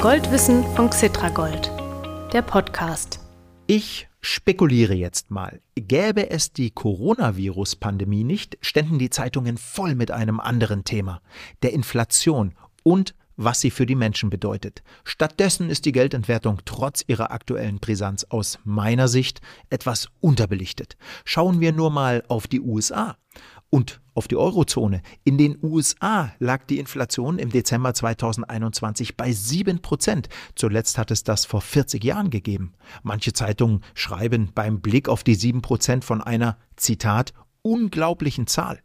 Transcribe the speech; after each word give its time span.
Goldwissen 0.00 0.62
von 0.76 0.90
Xitragold, 0.90 1.72
der 2.32 2.42
Podcast. 2.42 3.18
Ich 3.66 4.08
spekuliere 4.20 4.94
jetzt 4.94 5.32
mal. 5.32 5.60
Gäbe 5.74 6.30
es 6.30 6.52
die 6.52 6.70
Coronavirus-Pandemie 6.70 8.22
nicht, 8.22 8.58
ständen 8.60 9.00
die 9.00 9.10
Zeitungen 9.10 9.58
voll 9.58 9.96
mit 9.96 10.12
einem 10.12 10.38
anderen 10.38 10.84
Thema, 10.84 11.20
der 11.64 11.72
Inflation 11.72 12.54
und 12.84 13.16
was 13.36 13.60
sie 13.60 13.72
für 13.72 13.86
die 13.86 13.96
Menschen 13.96 14.30
bedeutet. 14.30 14.84
Stattdessen 15.02 15.68
ist 15.68 15.84
die 15.84 15.92
Geldentwertung 15.92 16.60
trotz 16.64 17.02
ihrer 17.08 17.32
aktuellen 17.32 17.80
Brisanz 17.80 18.24
aus 18.28 18.60
meiner 18.62 19.08
Sicht 19.08 19.40
etwas 19.68 20.10
unterbelichtet. 20.20 20.96
Schauen 21.24 21.58
wir 21.58 21.72
nur 21.72 21.90
mal 21.90 22.22
auf 22.28 22.46
die 22.46 22.60
USA 22.60 23.16
und 23.70 24.00
auf 24.14 24.28
die 24.28 24.36
Eurozone. 24.36 25.02
In 25.24 25.38
den 25.38 25.58
USA 25.62 26.32
lag 26.38 26.64
die 26.64 26.78
Inflation 26.78 27.38
im 27.38 27.50
Dezember 27.50 27.94
2021 27.94 29.16
bei 29.16 29.30
7 29.32 29.80
Prozent. 29.80 30.28
Zuletzt 30.54 30.98
hat 30.98 31.10
es 31.10 31.22
das 31.22 31.44
vor 31.44 31.60
40 31.60 32.02
Jahren 32.02 32.30
gegeben. 32.30 32.72
Manche 33.02 33.32
Zeitungen 33.32 33.84
schreiben 33.94 34.50
beim 34.54 34.80
Blick 34.80 35.08
auf 35.08 35.22
die 35.22 35.34
7 35.34 35.62
Prozent 35.62 36.04
von 36.04 36.20
einer, 36.20 36.56
Zitat, 36.76 37.32
unglaublichen 37.62 38.46
Zahl. 38.46 38.80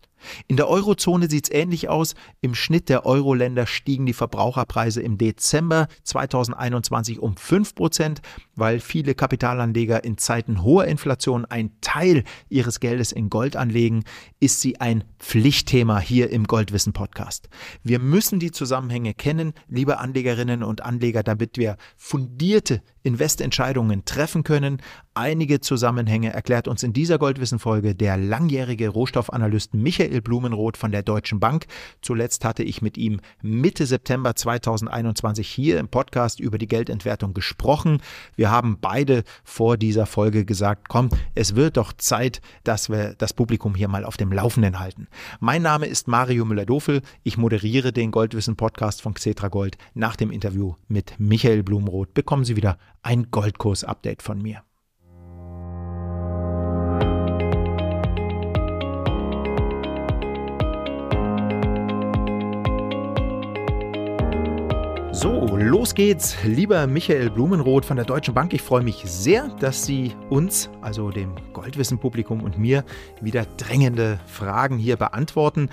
In 0.47 0.57
der 0.57 0.67
Eurozone 0.67 1.29
sieht 1.29 1.45
es 1.45 1.51
ähnlich 1.51 1.89
aus. 1.89 2.15
Im 2.41 2.55
Schnitt 2.55 2.89
der 2.89 3.05
Euro-Länder 3.05 3.67
stiegen 3.67 4.05
die 4.05 4.13
Verbraucherpreise 4.13 5.01
im 5.01 5.17
Dezember 5.17 5.87
2021 6.03 7.19
um 7.19 7.35
5 7.37 7.75
Prozent, 7.75 8.21
weil 8.55 8.79
viele 8.79 9.15
Kapitalanleger 9.15 10.03
in 10.03 10.17
Zeiten 10.17 10.63
hoher 10.63 10.85
Inflation 10.85 11.45
einen 11.45 11.71
Teil 11.81 12.23
ihres 12.49 12.79
Geldes 12.79 13.11
in 13.11 13.29
Gold 13.29 13.55
anlegen, 13.55 14.03
ist 14.39 14.61
sie 14.61 14.79
ein 14.79 15.03
Pflichtthema 15.19 15.99
hier 15.99 16.29
im 16.29 16.45
Goldwissen 16.45 16.93
Podcast. 16.93 17.49
Wir 17.83 17.99
müssen 17.99 18.39
die 18.39 18.51
Zusammenhänge 18.51 19.13
kennen, 19.13 19.53
liebe 19.67 19.99
Anlegerinnen 19.99 20.63
und 20.63 20.81
Anleger, 20.81 21.23
damit 21.23 21.57
wir 21.57 21.77
fundierte 21.95 22.81
Investentscheidungen 23.03 24.05
treffen 24.05 24.43
können. 24.43 24.81
Einige 25.15 25.61
Zusammenhänge 25.61 26.33
erklärt 26.33 26.67
uns 26.67 26.81
in 26.81 26.91
dieser 26.91 27.19
Goldwissen-Folge 27.19 27.93
der 27.93 28.17
langjährige 28.17 28.89
Rohstoffanalyst 28.89 29.75
Michael 29.75 30.21
Blumenroth 30.21 30.75
von 30.75 30.91
der 30.91 31.03
Deutschen 31.03 31.39
Bank. 31.39 31.67
Zuletzt 32.01 32.43
hatte 32.43 32.63
ich 32.63 32.81
mit 32.81 32.97
ihm 32.97 33.19
Mitte 33.43 33.85
September 33.85 34.35
2021 34.35 35.47
hier 35.47 35.79
im 35.79 35.87
Podcast 35.87 36.39
über 36.39 36.57
die 36.57 36.67
Geldentwertung 36.67 37.35
gesprochen. 37.35 38.01
Wir 38.35 38.49
haben 38.49 38.79
beide 38.81 39.23
vor 39.43 39.77
dieser 39.77 40.07
Folge 40.07 40.45
gesagt, 40.45 40.89
komm, 40.89 41.09
es 41.35 41.55
wird 41.55 41.77
doch 41.77 41.93
Zeit, 41.93 42.41
dass 42.63 42.89
wir 42.89 43.13
das 43.13 43.33
Publikum 43.33 43.75
hier 43.75 43.89
mal 43.89 44.05
auf 44.05 44.17
dem 44.17 44.31
Laufenden 44.31 44.79
halten. 44.79 45.07
Mein 45.39 45.61
Name 45.61 45.85
ist 45.85 46.07
Mario 46.07 46.43
Müller-Dofel. 46.43 47.03
Ich 47.21 47.37
moderiere 47.37 47.93
den 47.93 48.09
Goldwissen-Podcast 48.09 49.03
von 49.03 49.13
Xetra 49.13 49.49
Gold. 49.49 49.77
Nach 49.93 50.15
dem 50.15 50.31
Interview 50.31 50.73
mit 50.87 51.13
Michael 51.19 51.61
Blumenroth 51.61 52.15
bekommen 52.15 52.45
Sie 52.45 52.55
wieder 52.55 52.79
ein 53.03 53.29
Goldkurs-Update 53.29 54.23
von 54.23 54.41
mir. 54.41 54.63
Los 65.63 65.95
geht's, 65.95 66.35
lieber 66.43 66.87
Michael 66.87 67.29
Blumenroth 67.29 67.85
von 67.85 67.95
der 67.95 68.05
Deutschen 68.05 68.33
Bank. 68.33 68.53
Ich 68.53 68.61
freue 68.61 68.83
mich 68.83 69.03
sehr, 69.05 69.47
dass 69.59 69.85
Sie 69.85 70.13
uns, 70.29 70.69
also 70.81 71.09
dem 71.09 71.35
Goldwissen-Publikum 71.53 72.43
und 72.43 72.57
mir, 72.57 72.83
wieder 73.21 73.45
drängende 73.57 74.19
Fragen 74.25 74.77
hier 74.77 74.97
beantworten. 74.97 75.69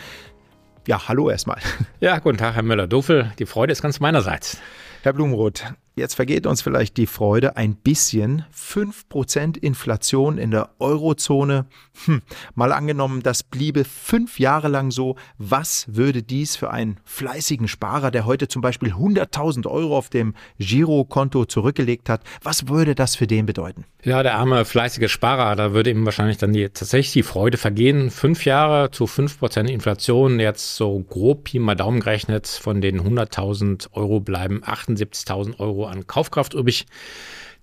Ja, 0.86 1.08
hallo 1.08 1.28
erstmal. 1.28 1.58
Ja, 2.00 2.18
guten 2.18 2.38
Tag, 2.38 2.54
Herr 2.54 2.62
Müller-Dofel. 2.62 3.32
Die 3.38 3.46
Freude 3.46 3.72
ist 3.72 3.82
ganz 3.82 4.00
meinerseits. 4.00 4.58
Herr 5.02 5.14
Blumenroth, 5.14 5.64
Jetzt 6.00 6.14
vergeht 6.14 6.46
uns 6.46 6.62
vielleicht 6.62 6.96
die 6.96 7.06
Freude 7.06 7.58
ein 7.58 7.74
bisschen. 7.74 8.46
5% 8.56 9.58
Inflation 9.58 10.38
in 10.38 10.50
der 10.50 10.70
Eurozone. 10.78 11.66
Hm, 12.06 12.22
mal 12.54 12.72
angenommen, 12.72 13.22
das 13.22 13.42
bliebe 13.42 13.84
fünf 13.84 14.38
Jahre 14.38 14.68
lang 14.68 14.92
so. 14.92 15.16
Was 15.36 15.84
würde 15.88 16.22
dies 16.22 16.56
für 16.56 16.70
einen 16.70 16.98
fleißigen 17.04 17.68
Sparer, 17.68 18.10
der 18.10 18.24
heute 18.24 18.48
zum 18.48 18.62
Beispiel 18.62 18.92
100.000 18.92 19.66
Euro 19.66 19.98
auf 19.98 20.08
dem 20.08 20.34
Girokonto 20.58 21.44
zurückgelegt 21.44 22.08
hat, 22.08 22.22
was 22.42 22.68
würde 22.68 22.94
das 22.94 23.16
für 23.16 23.26
den 23.26 23.44
bedeuten? 23.44 23.84
Ja, 24.02 24.22
der 24.22 24.36
arme 24.36 24.64
fleißige 24.64 25.10
Sparer, 25.10 25.56
da 25.56 25.74
würde 25.74 25.90
ihm 25.90 26.06
wahrscheinlich 26.06 26.38
dann 26.38 26.54
die, 26.54 26.70
tatsächlich 26.70 27.12
die 27.12 27.22
Freude 27.22 27.58
vergehen. 27.58 28.10
Fünf 28.10 28.46
Jahre 28.46 28.90
zu 28.90 29.04
5% 29.04 29.66
Inflation, 29.66 30.40
jetzt 30.40 30.76
so 30.76 31.00
grob 31.00 31.44
Pi 31.44 31.58
mal 31.58 31.74
Daumen 31.74 32.00
gerechnet, 32.00 32.46
von 32.46 32.80
den 32.80 33.02
100.000 33.02 33.88
Euro 33.92 34.20
bleiben 34.20 34.62
78.000 34.96 35.58
Euro 35.58 35.86
an 35.86 36.06
Kaufkraft 36.06 36.54
übrig. 36.54 36.86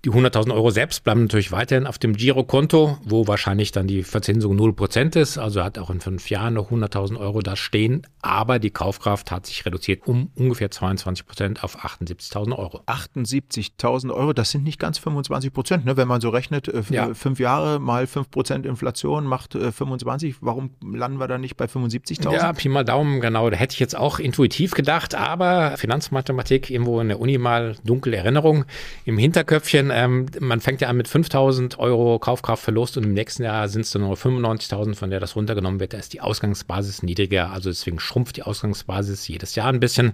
Die 0.04 0.10
100.000 0.10 0.54
Euro 0.54 0.70
selbst 0.70 1.02
bleiben 1.02 1.22
natürlich 1.22 1.50
weiterhin 1.50 1.84
auf 1.86 1.98
dem 1.98 2.14
Girokonto, 2.14 2.98
wo 3.04 3.26
wahrscheinlich 3.26 3.72
dann 3.72 3.88
die 3.88 4.04
Verzinsung 4.04 4.56
0% 4.56 5.18
ist. 5.18 5.38
Also 5.38 5.64
hat 5.64 5.76
auch 5.76 5.90
in 5.90 6.00
fünf 6.00 6.30
Jahren 6.30 6.54
noch 6.54 6.70
100.000 6.70 7.18
Euro 7.18 7.40
da 7.40 7.56
stehen. 7.56 8.06
Aber 8.22 8.60
die 8.60 8.70
Kaufkraft 8.70 9.32
hat 9.32 9.46
sich 9.46 9.66
reduziert 9.66 10.06
um 10.06 10.30
ungefähr 10.36 10.70
22% 10.70 11.62
auf 11.62 11.84
78.000 11.84 12.56
Euro. 12.56 12.80
78.000 12.86 14.14
Euro, 14.14 14.32
das 14.32 14.52
sind 14.52 14.62
nicht 14.62 14.78
ganz 14.78 15.00
25%, 15.00 15.84
ne? 15.84 15.96
wenn 15.96 16.06
man 16.06 16.20
so 16.20 16.28
rechnet. 16.28 16.68
Äh, 16.68 16.82
ja. 16.90 17.12
Fünf 17.14 17.40
Jahre 17.40 17.80
mal 17.80 18.04
5% 18.04 18.66
Inflation 18.66 19.24
macht 19.24 19.56
äh, 19.56 19.72
25. 19.72 20.36
Warum 20.42 20.70
landen 20.80 21.18
wir 21.18 21.26
da 21.26 21.38
nicht 21.38 21.56
bei 21.56 21.64
75.000? 21.64 22.32
Ja, 22.32 22.52
Pi 22.52 22.68
mal 22.68 22.84
Daumen, 22.84 23.20
genau. 23.20 23.50
Da 23.50 23.56
hätte 23.56 23.74
ich 23.74 23.80
jetzt 23.80 23.96
auch 23.96 24.20
intuitiv 24.20 24.72
gedacht. 24.74 25.16
Aber 25.16 25.76
Finanzmathematik, 25.76 26.70
irgendwo 26.70 27.00
in 27.00 27.08
der 27.08 27.18
Uni 27.18 27.36
mal 27.36 27.74
dunkle 27.84 28.16
Erinnerung 28.16 28.64
im 29.04 29.18
Hinterköpfchen 29.18 29.90
ähm, 29.98 30.26
man 30.38 30.60
fängt 30.60 30.80
ja 30.80 30.88
an 30.88 30.96
mit 30.96 31.08
5000 31.08 31.78
Euro 31.80 32.20
Kaufkraftverlust 32.20 32.96
und 32.96 33.04
im 33.04 33.14
nächsten 33.14 33.42
Jahr 33.42 33.68
sind 33.68 33.80
es 33.80 33.90
dann 33.90 34.02
nur 34.02 34.14
95.000, 34.14 34.94
von 34.94 35.10
der 35.10 35.18
das 35.18 35.34
runtergenommen 35.34 35.80
wird. 35.80 35.92
Da 35.92 35.98
ist 35.98 36.12
die 36.12 36.20
Ausgangsbasis 36.20 37.02
niedriger, 37.02 37.50
also 37.50 37.68
deswegen 37.68 37.98
schrumpft 37.98 38.36
die 38.36 38.44
Ausgangsbasis 38.44 39.26
jedes 39.26 39.56
Jahr 39.56 39.66
ein 39.66 39.80
bisschen 39.80 40.12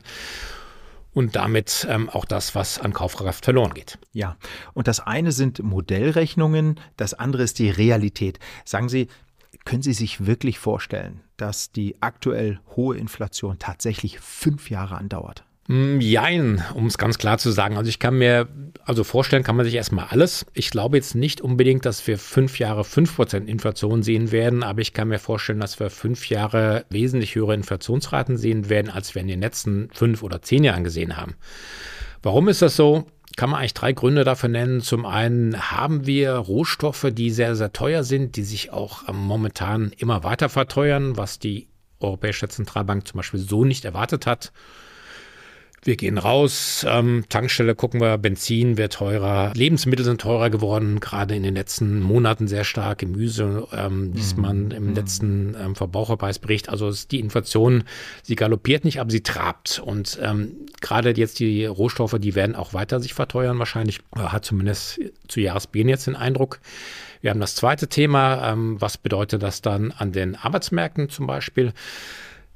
und 1.13 1.37
damit 1.37 1.87
ähm, 1.91 2.09
auch 2.09 2.25
das, 2.25 2.55
was 2.55 2.79
an 2.79 2.95
Kaufkraft 2.95 3.45
verloren 3.45 3.75
geht. 3.75 3.99
Ja, 4.13 4.37
und 4.73 4.89
das 4.89 5.01
eine 5.01 5.33
sind 5.33 5.63
Modellrechnungen, 5.63 6.81
das 6.97 7.13
andere 7.13 7.43
ist 7.43 7.59
die 7.59 7.71
Realität. 7.71 8.39
Sagen 8.65 8.89
Sie, 8.89 9.09
können 9.67 9.83
Sie 9.83 9.93
sich 9.93 10.25
wirklich 10.25 10.59
vorstellen, 10.59 11.21
dass 11.37 11.73
die 11.73 11.97
aktuell 12.01 12.59
hohe 12.75 12.97
Inflation 12.97 13.59
tatsächlich 13.59 14.19
fünf 14.19 14.71
Jahre 14.71 14.97
andauert? 14.97 15.45
Mm, 15.67 15.99
jein, 16.01 16.63
um 16.75 16.87
es 16.87 16.99
ganz 16.99 17.17
klar 17.17 17.39
zu 17.39 17.51
sagen. 17.51 17.79
Also 17.79 17.89
ich 17.89 17.99
kann 17.99 18.19
mir, 18.19 18.49
also 18.85 19.03
vorstellen 19.03 19.43
kann 19.43 19.57
man 19.57 19.65
sich 19.65 19.75
erstmal 19.75 20.07
alles. 20.07 20.45
Ich 20.53 20.71
glaube 20.71 20.97
jetzt 20.97 21.15
nicht 21.15 21.41
unbedingt, 21.41 21.87
dass 21.87 22.07
wir 22.07 22.19
fünf 22.19 22.59
Jahre 22.59 22.83
5% 22.83 23.47
Inflation 23.47 24.03
sehen 24.03 24.31
werden, 24.31 24.63
aber 24.63 24.83
ich 24.83 24.93
kann 24.93 25.09
mir 25.09 25.19
vorstellen, 25.19 25.61
dass 25.61 25.81
wir 25.81 25.89
fünf 25.89 26.29
Jahre 26.29 26.85
wesentlich 26.91 27.35
höhere 27.35 27.55
Inflationsraten 27.55 28.37
sehen 28.37 28.69
werden, 28.69 28.91
als 28.91 29.15
wir 29.15 29.23
in 29.23 29.29
den 29.29 29.41
letzten 29.41 29.89
fünf 29.93 30.23
oder 30.23 30.43
zehn 30.43 30.65
Jahren 30.65 30.85
gesehen 30.85 31.17
haben. 31.17 31.35
Warum 32.23 32.49
ist 32.49 32.61
das 32.61 32.77
so? 32.77 33.07
Kann 33.37 33.51
man 33.51 33.59
eigentlich 33.59 33.75
drei 33.75 33.93
Gründe 33.93 34.23
dafür 34.25 34.49
nennen. 34.49 34.81
Zum 34.81 35.07
einen 35.07 35.71
haben 35.71 36.07
wir 36.07 36.35
Rohstoffe, 36.35 37.09
die 37.11 37.31
sehr, 37.31 37.57
sehr 37.57 37.73
teuer 37.73 38.05
sind, 38.05 38.37
die 38.37 38.45
sich 38.45 38.71
auch 38.71 39.03
momentan 39.13 39.93
immer 39.97 40.23
weiter 40.25 40.49
verteuern, 40.49 41.17
was 41.17 41.39
die 41.39 41.69
Europäische 42.01 42.49
Zentralbank 42.49 43.09
zum 43.09 43.17
Beispiel 43.17 43.41
so 43.41 43.65
nicht 43.65 43.85
erwartet 43.85 44.27
hat. 44.27 44.53
Wir 45.85 45.97
gehen 45.97 46.17
raus, 46.17 46.87
ähm, 46.89 47.25
Tankstelle 47.29 47.75
gucken 47.75 48.01
wir, 48.01 48.17
Benzin 48.17 48.79
wird 48.79 48.95
teurer, 48.95 49.53
Lebensmittel 49.55 50.03
sind 50.05 50.19
teurer 50.19 50.49
geworden, 50.49 50.99
gerade 50.99 51.37
in 51.37 51.43
den 51.43 51.55
letzten 51.55 52.01
Monaten 52.01 52.49
sehr 52.49 52.65
stark. 52.65 53.01
Gemüse 53.01 53.69
ähm, 53.71 54.15
liest 54.15 54.37
mhm. 54.37 54.43
man 54.43 54.71
im 54.71 54.89
mhm. 54.89 54.95
letzten 54.95 55.57
ähm, 55.61 55.75
Verbraucherpreisbericht. 55.75 56.71
Also 56.71 56.91
die 57.11 57.21
Inflation, 57.21 57.85
sie 58.23 58.35
galoppiert 58.35 58.87
nicht, 58.87 58.99
aber 58.99 59.11
sie 59.11 59.23
trabt. 59.23 59.79
Und 59.85 60.19
ähm, 60.23 60.53
gerade 60.81 61.11
jetzt 61.11 61.39
die 61.39 61.67
Rohstoffe, 61.67 62.17
die 62.19 62.35
werden 62.35 62.57
auch 62.57 62.73
weiter 62.73 63.01
sich 63.01 63.13
verteuern 63.13 63.59
wahrscheinlich. 63.59 64.01
Hat 64.17 64.47
zumindest 64.47 65.01
zu 65.29 65.41
Jahresbeginn 65.41 65.91
jetzt 65.91 66.07
den 66.07 66.17
Eindruck. 66.17 66.61
Wir 67.21 67.31
haben 67.31 67.41
das 67.41 67.55
zweite 67.55 67.89
Thema. 67.89 68.53
Ähm, 68.53 68.81
was 68.81 68.97
bedeutet 68.97 69.43
das 69.43 69.61
dann 69.61 69.93
an 69.93 70.13
den 70.13 70.35
Arbeitsmärkten 70.35 71.11
zum 71.11 71.27
Beispiel? 71.27 71.75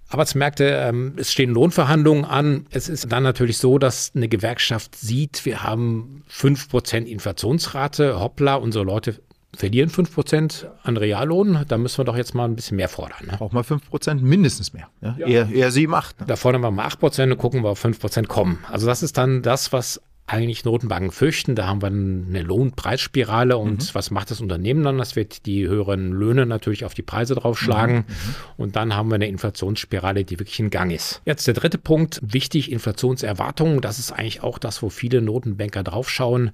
Arbeitsmärkte, 0.09 0.65
ähm, 0.65 1.15
es 1.17 1.31
stehen 1.31 1.51
Lohnverhandlungen 1.51 2.25
an. 2.25 2.67
Es 2.71 2.89
ist 2.89 3.13
dann 3.13 3.23
natürlich 3.23 3.59
so, 3.59 3.79
dass 3.79 4.13
eine 4.15 4.29
Gewerkschaft 4.29 4.97
sieht, 4.97 5.45
wir 5.45 5.63
haben 5.63 6.23
fünf 6.27 6.69
Prozent 6.69 7.09
Inflationsrate. 7.09 8.19
Hoppla, 8.19 8.55
unsere 8.55 8.85
Leute 8.85 9.21
verlieren 9.55 9.91
fünf 9.91 10.15
Prozent 10.15 10.69
an 10.83 10.97
Reallohn. 10.97 11.65
Da 11.69 11.79
müssen 11.79 11.99
wir 11.99 12.05
doch 12.05 12.17
jetzt 12.17 12.35
mal 12.35 12.45
ein 12.45 12.55
bisschen 12.55 12.77
mehr 12.77 12.89
fordern. 12.89 13.27
Ne? 13.27 13.41
Auch 13.41 13.53
mal 13.53 13.65
fünf 13.65 13.89
Prozent 13.89 14.23
mindestens 14.23 14.73
mehr. 14.73 14.89
Ja? 15.01 15.17
Ja. 15.19 15.27
Eher, 15.27 15.49
eher 15.51 15.71
7, 15.71 15.93
8. 15.93 16.21
Ne? 16.21 16.27
Da 16.27 16.37
fordern 16.37 16.63
wir 16.63 16.71
mal 16.71 16.85
acht 16.85 17.01
Prozent 17.01 17.33
und 17.33 17.39
gucken, 17.39 17.63
wir 17.63 17.71
auf 17.71 17.79
fünf 17.79 17.99
Prozent 17.99 18.29
kommen. 18.29 18.59
Also 18.71 18.87
das 18.87 19.03
ist 19.03 19.19
dann 19.19 19.43
das, 19.43 19.73
was 19.73 20.01
eigentlich 20.29 20.65
Notenbanken 20.65 21.11
fürchten. 21.11 21.55
Da 21.55 21.67
haben 21.67 21.83
wir 21.83 21.89
eine 21.89 22.43
Lohnpreisspirale 22.43 23.57
und 23.57 23.83
mhm. 23.83 23.89
was 23.95 24.11
macht 24.11 24.31
das 24.31 24.41
Unternehmen 24.41 24.85
dann? 24.85 24.99
Das 24.99 25.17
wird 25.17 25.47
die 25.47 25.67
höheren 25.67 26.13
Löhne 26.13 26.47
natürlich 26.47 26.85
auf 26.85 26.95
die 26.95 27.03
Preise 27.03 27.35
draufschlagen 27.35 27.97
mhm. 27.97 28.03
mhm. 28.03 28.35
und 28.57 28.77
dann 28.77 28.95
haben 28.95 29.11
wir 29.11 29.17
eine 29.17 29.29
Inflationsspirale, 29.29 30.25
die 30.25 30.39
wirklich 30.39 30.61
in 30.61 30.71
Gang 30.71 30.93
ist. 30.93 31.23
Jetzt 31.25 31.47
der 31.47 31.55
dritte 31.55 31.79
Punkt, 31.79 32.21
wichtig, 32.23 32.71
Inflationserwartungen. 32.71 33.81
Das 33.81 33.99
ist 33.99 34.13
eigentlich 34.13 34.43
auch 34.43 34.59
das, 34.59 34.83
wo 34.83 34.91
viele 34.91 35.21
Notenbanker 35.21 35.83
draufschauen 35.83 36.53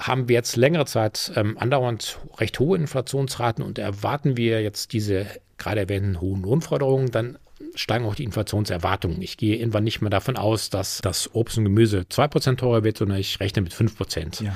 haben 0.00 0.26
wir 0.26 0.34
jetzt 0.34 0.56
längere 0.56 0.86
Zeit 0.86 1.32
ähm, 1.36 1.58
andauernd 1.58 2.18
recht 2.38 2.58
hohe 2.58 2.78
Inflationsraten 2.78 3.62
und 3.62 3.78
erwarten 3.78 4.38
wir 4.38 4.62
jetzt 4.62 4.94
diese 4.94 5.26
gerade 5.58 5.80
erwähnten 5.80 6.20
hohen 6.20 6.42
Lohnforderungen, 6.42 7.10
dann 7.10 7.38
steigen 7.74 8.04
auch 8.04 8.14
die 8.14 8.24
Inflationserwartungen. 8.24 9.20
Ich 9.22 9.36
gehe 9.36 9.56
irgendwann 9.56 9.84
nicht 9.84 10.00
mehr 10.00 10.10
davon 10.10 10.36
aus, 10.36 10.70
dass 10.70 11.00
das 11.02 11.34
Obst 11.34 11.58
und 11.58 11.64
Gemüse 11.64 12.00
2% 12.00 12.56
teurer 12.56 12.84
wird, 12.84 12.98
sondern 12.98 13.18
ich 13.18 13.40
rechne 13.40 13.62
mit 13.62 13.74
5%. 13.74 14.42
Ja. 14.42 14.54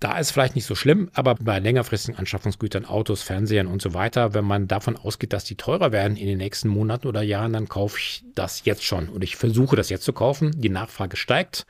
Da 0.00 0.16
ist 0.18 0.30
vielleicht 0.30 0.54
nicht 0.54 0.66
so 0.66 0.76
schlimm, 0.76 1.10
aber 1.12 1.34
bei 1.34 1.58
längerfristigen 1.58 2.18
Anschaffungsgütern, 2.18 2.84
Autos, 2.84 3.22
Fernsehern 3.22 3.66
und 3.66 3.82
so 3.82 3.94
weiter, 3.94 4.32
wenn 4.32 4.44
man 4.44 4.68
davon 4.68 4.96
ausgeht, 4.96 5.32
dass 5.32 5.42
die 5.42 5.56
teurer 5.56 5.90
werden 5.90 6.16
in 6.16 6.28
den 6.28 6.38
nächsten 6.38 6.68
Monaten 6.68 7.08
oder 7.08 7.22
Jahren, 7.22 7.52
dann 7.52 7.68
kaufe 7.68 7.98
ich 7.98 8.22
das 8.36 8.64
jetzt 8.64 8.84
schon 8.84 9.08
und 9.08 9.24
ich 9.24 9.34
versuche 9.34 9.74
das 9.74 9.88
jetzt 9.88 10.04
zu 10.04 10.12
kaufen. 10.12 10.52
Die 10.60 10.68
Nachfrage 10.68 11.16
steigt. 11.16 11.66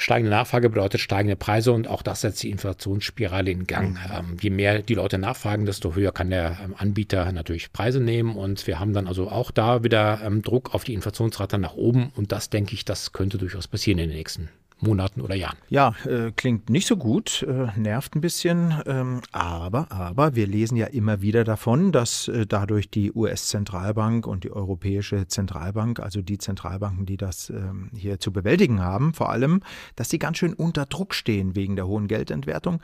Steigende 0.00 0.30
Nachfrage 0.30 0.70
bedeutet 0.70 1.02
steigende 1.02 1.36
Preise 1.36 1.72
und 1.72 1.86
auch 1.86 2.00
das 2.00 2.22
setzt 2.22 2.42
die 2.42 2.48
Inflationsspirale 2.48 3.50
in 3.50 3.66
Gang. 3.66 3.90
Mhm. 3.90 3.98
Ähm, 4.10 4.36
je 4.40 4.48
mehr 4.48 4.80
die 4.80 4.94
Leute 4.94 5.18
nachfragen, 5.18 5.66
desto 5.66 5.94
höher 5.94 6.10
kann 6.10 6.30
der 6.30 6.56
ähm, 6.64 6.74
Anbieter 6.74 7.30
natürlich 7.32 7.70
Preise 7.70 8.00
nehmen 8.00 8.34
und 8.34 8.66
wir 8.66 8.80
haben 8.80 8.94
dann 8.94 9.06
also 9.06 9.28
auch 9.28 9.50
da 9.50 9.84
wieder 9.84 10.22
ähm, 10.24 10.40
Druck 10.40 10.74
auf 10.74 10.84
die 10.84 10.94
Inflationsrate 10.94 11.58
nach 11.58 11.74
oben 11.74 12.12
und 12.16 12.32
das 12.32 12.48
denke 12.48 12.72
ich, 12.72 12.86
das 12.86 13.12
könnte 13.12 13.36
durchaus 13.36 13.68
passieren 13.68 13.98
in 13.98 14.08
den 14.08 14.16
nächsten 14.16 14.48
Monaten 14.82 15.20
oder 15.20 15.34
Jahren. 15.34 15.56
Ja, 15.68 15.94
äh, 16.06 16.32
klingt 16.34 16.70
nicht 16.70 16.86
so 16.86 16.96
gut, 16.96 17.42
äh, 17.48 17.78
nervt 17.78 18.14
ein 18.14 18.20
bisschen, 18.20 18.74
ähm, 18.86 19.20
aber, 19.32 19.90
aber 19.90 20.34
wir 20.34 20.46
lesen 20.46 20.76
ja 20.76 20.86
immer 20.86 21.20
wieder 21.20 21.44
davon, 21.44 21.92
dass 21.92 22.28
äh, 22.28 22.46
dadurch 22.46 22.90
die 22.90 23.12
US-Zentralbank 23.12 24.26
und 24.26 24.44
die 24.44 24.52
Europäische 24.52 25.26
Zentralbank, 25.28 26.00
also 26.00 26.22
die 26.22 26.38
Zentralbanken, 26.38 27.06
die 27.06 27.16
das 27.16 27.50
ähm, 27.50 27.90
hier 27.94 28.20
zu 28.20 28.32
bewältigen 28.32 28.80
haben, 28.80 29.14
vor 29.14 29.30
allem, 29.30 29.62
dass 29.96 30.10
sie 30.10 30.18
ganz 30.18 30.38
schön 30.38 30.54
unter 30.54 30.86
Druck 30.86 31.14
stehen 31.14 31.54
wegen 31.56 31.76
der 31.76 31.86
hohen 31.86 32.08
Geldentwertung. 32.08 32.80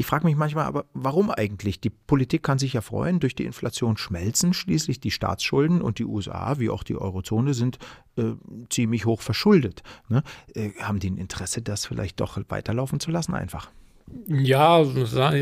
Ich 0.00 0.06
frage 0.06 0.26
mich 0.26 0.36
manchmal 0.36 0.64
aber, 0.64 0.84
warum 0.94 1.28
eigentlich? 1.28 1.80
Die 1.80 1.90
Politik 1.90 2.44
kann 2.44 2.60
sich 2.60 2.72
ja 2.72 2.82
freuen, 2.82 3.18
durch 3.18 3.34
die 3.34 3.44
Inflation 3.44 3.96
schmelzen 3.96 4.54
schließlich 4.54 5.00
die 5.00 5.10
Staatsschulden 5.10 5.82
und 5.82 5.98
die 5.98 6.04
USA, 6.04 6.60
wie 6.60 6.70
auch 6.70 6.84
die 6.84 6.96
Eurozone, 6.96 7.52
sind 7.52 7.78
äh, 8.16 8.34
ziemlich 8.70 9.06
hoch 9.06 9.20
verschuldet. 9.20 9.82
Ne? 10.08 10.22
Äh, 10.54 10.70
haben 10.80 11.00
die 11.00 11.10
ein 11.10 11.16
Interesse, 11.16 11.62
das 11.62 11.84
vielleicht 11.84 12.20
doch 12.20 12.38
weiterlaufen 12.48 13.00
zu 13.00 13.10
lassen 13.10 13.34
einfach? 13.34 13.72
Ja, 14.28 14.84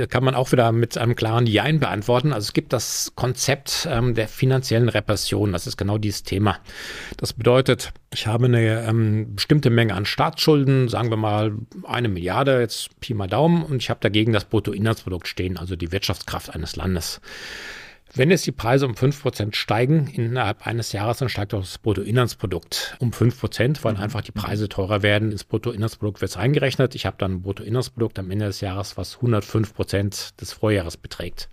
kann 0.08 0.24
man 0.24 0.34
auch 0.34 0.52
wieder 0.52 0.70
mit 0.72 0.96
einem 0.96 1.16
klaren 1.16 1.46
Jein 1.46 1.80
beantworten. 1.80 2.32
Also 2.32 2.46
es 2.46 2.52
gibt 2.52 2.72
das 2.72 3.12
Konzept 3.16 3.88
ähm, 3.90 4.14
der 4.14 4.28
finanziellen 4.28 4.88
Repression. 4.88 5.52
Das 5.52 5.66
ist 5.66 5.76
genau 5.76 5.98
dieses 5.98 6.22
Thema. 6.22 6.58
Das 7.16 7.32
bedeutet, 7.32 7.92
ich 8.12 8.26
habe 8.26 8.46
eine 8.46 8.86
ähm, 8.86 9.34
bestimmte 9.34 9.70
Menge 9.70 9.94
an 9.94 10.04
Staatsschulden, 10.04 10.88
sagen 10.88 11.10
wir 11.10 11.16
mal 11.16 11.52
eine 11.84 12.08
Milliarde, 12.08 12.60
jetzt 12.60 13.00
Pi 13.00 13.14
mal 13.14 13.26
Daumen, 13.26 13.64
und 13.64 13.82
ich 13.82 13.90
habe 13.90 14.00
dagegen 14.00 14.32
das 14.32 14.44
Bruttoinlandsprodukt 14.44 15.26
stehen, 15.26 15.56
also 15.56 15.74
die 15.74 15.90
Wirtschaftskraft 15.90 16.54
eines 16.54 16.76
Landes. 16.76 17.20
Wenn 18.14 18.30
jetzt 18.30 18.46
die 18.46 18.52
Preise 18.52 18.86
um 18.86 18.92
5% 18.92 19.54
steigen 19.54 20.06
innerhalb 20.06 20.66
eines 20.66 20.92
Jahres, 20.92 21.18
dann 21.18 21.28
steigt 21.28 21.52
auch 21.54 21.60
das 21.60 21.78
Bruttoinlandsprodukt 21.78 22.96
um 22.98 23.10
5%, 23.10 23.82
weil 23.82 23.96
einfach 23.96 24.22
die 24.22 24.32
Preise 24.32 24.68
teurer 24.68 25.02
werden. 25.02 25.32
Ins 25.32 25.44
Bruttoinlandsprodukt 25.44 26.20
wird 26.20 26.30
es 26.30 26.36
eingerechnet. 26.36 26.94
Ich 26.94 27.04
habe 27.04 27.16
dann 27.18 27.32
ein 27.32 27.42
Bruttoinlandsprodukt 27.42 28.18
am 28.18 28.30
Ende 28.30 28.46
des 28.46 28.60
Jahres, 28.60 28.96
was 28.96 29.18
105% 29.18 30.36
des 30.36 30.52
Vorjahres 30.52 30.96
beträgt. 30.96 31.48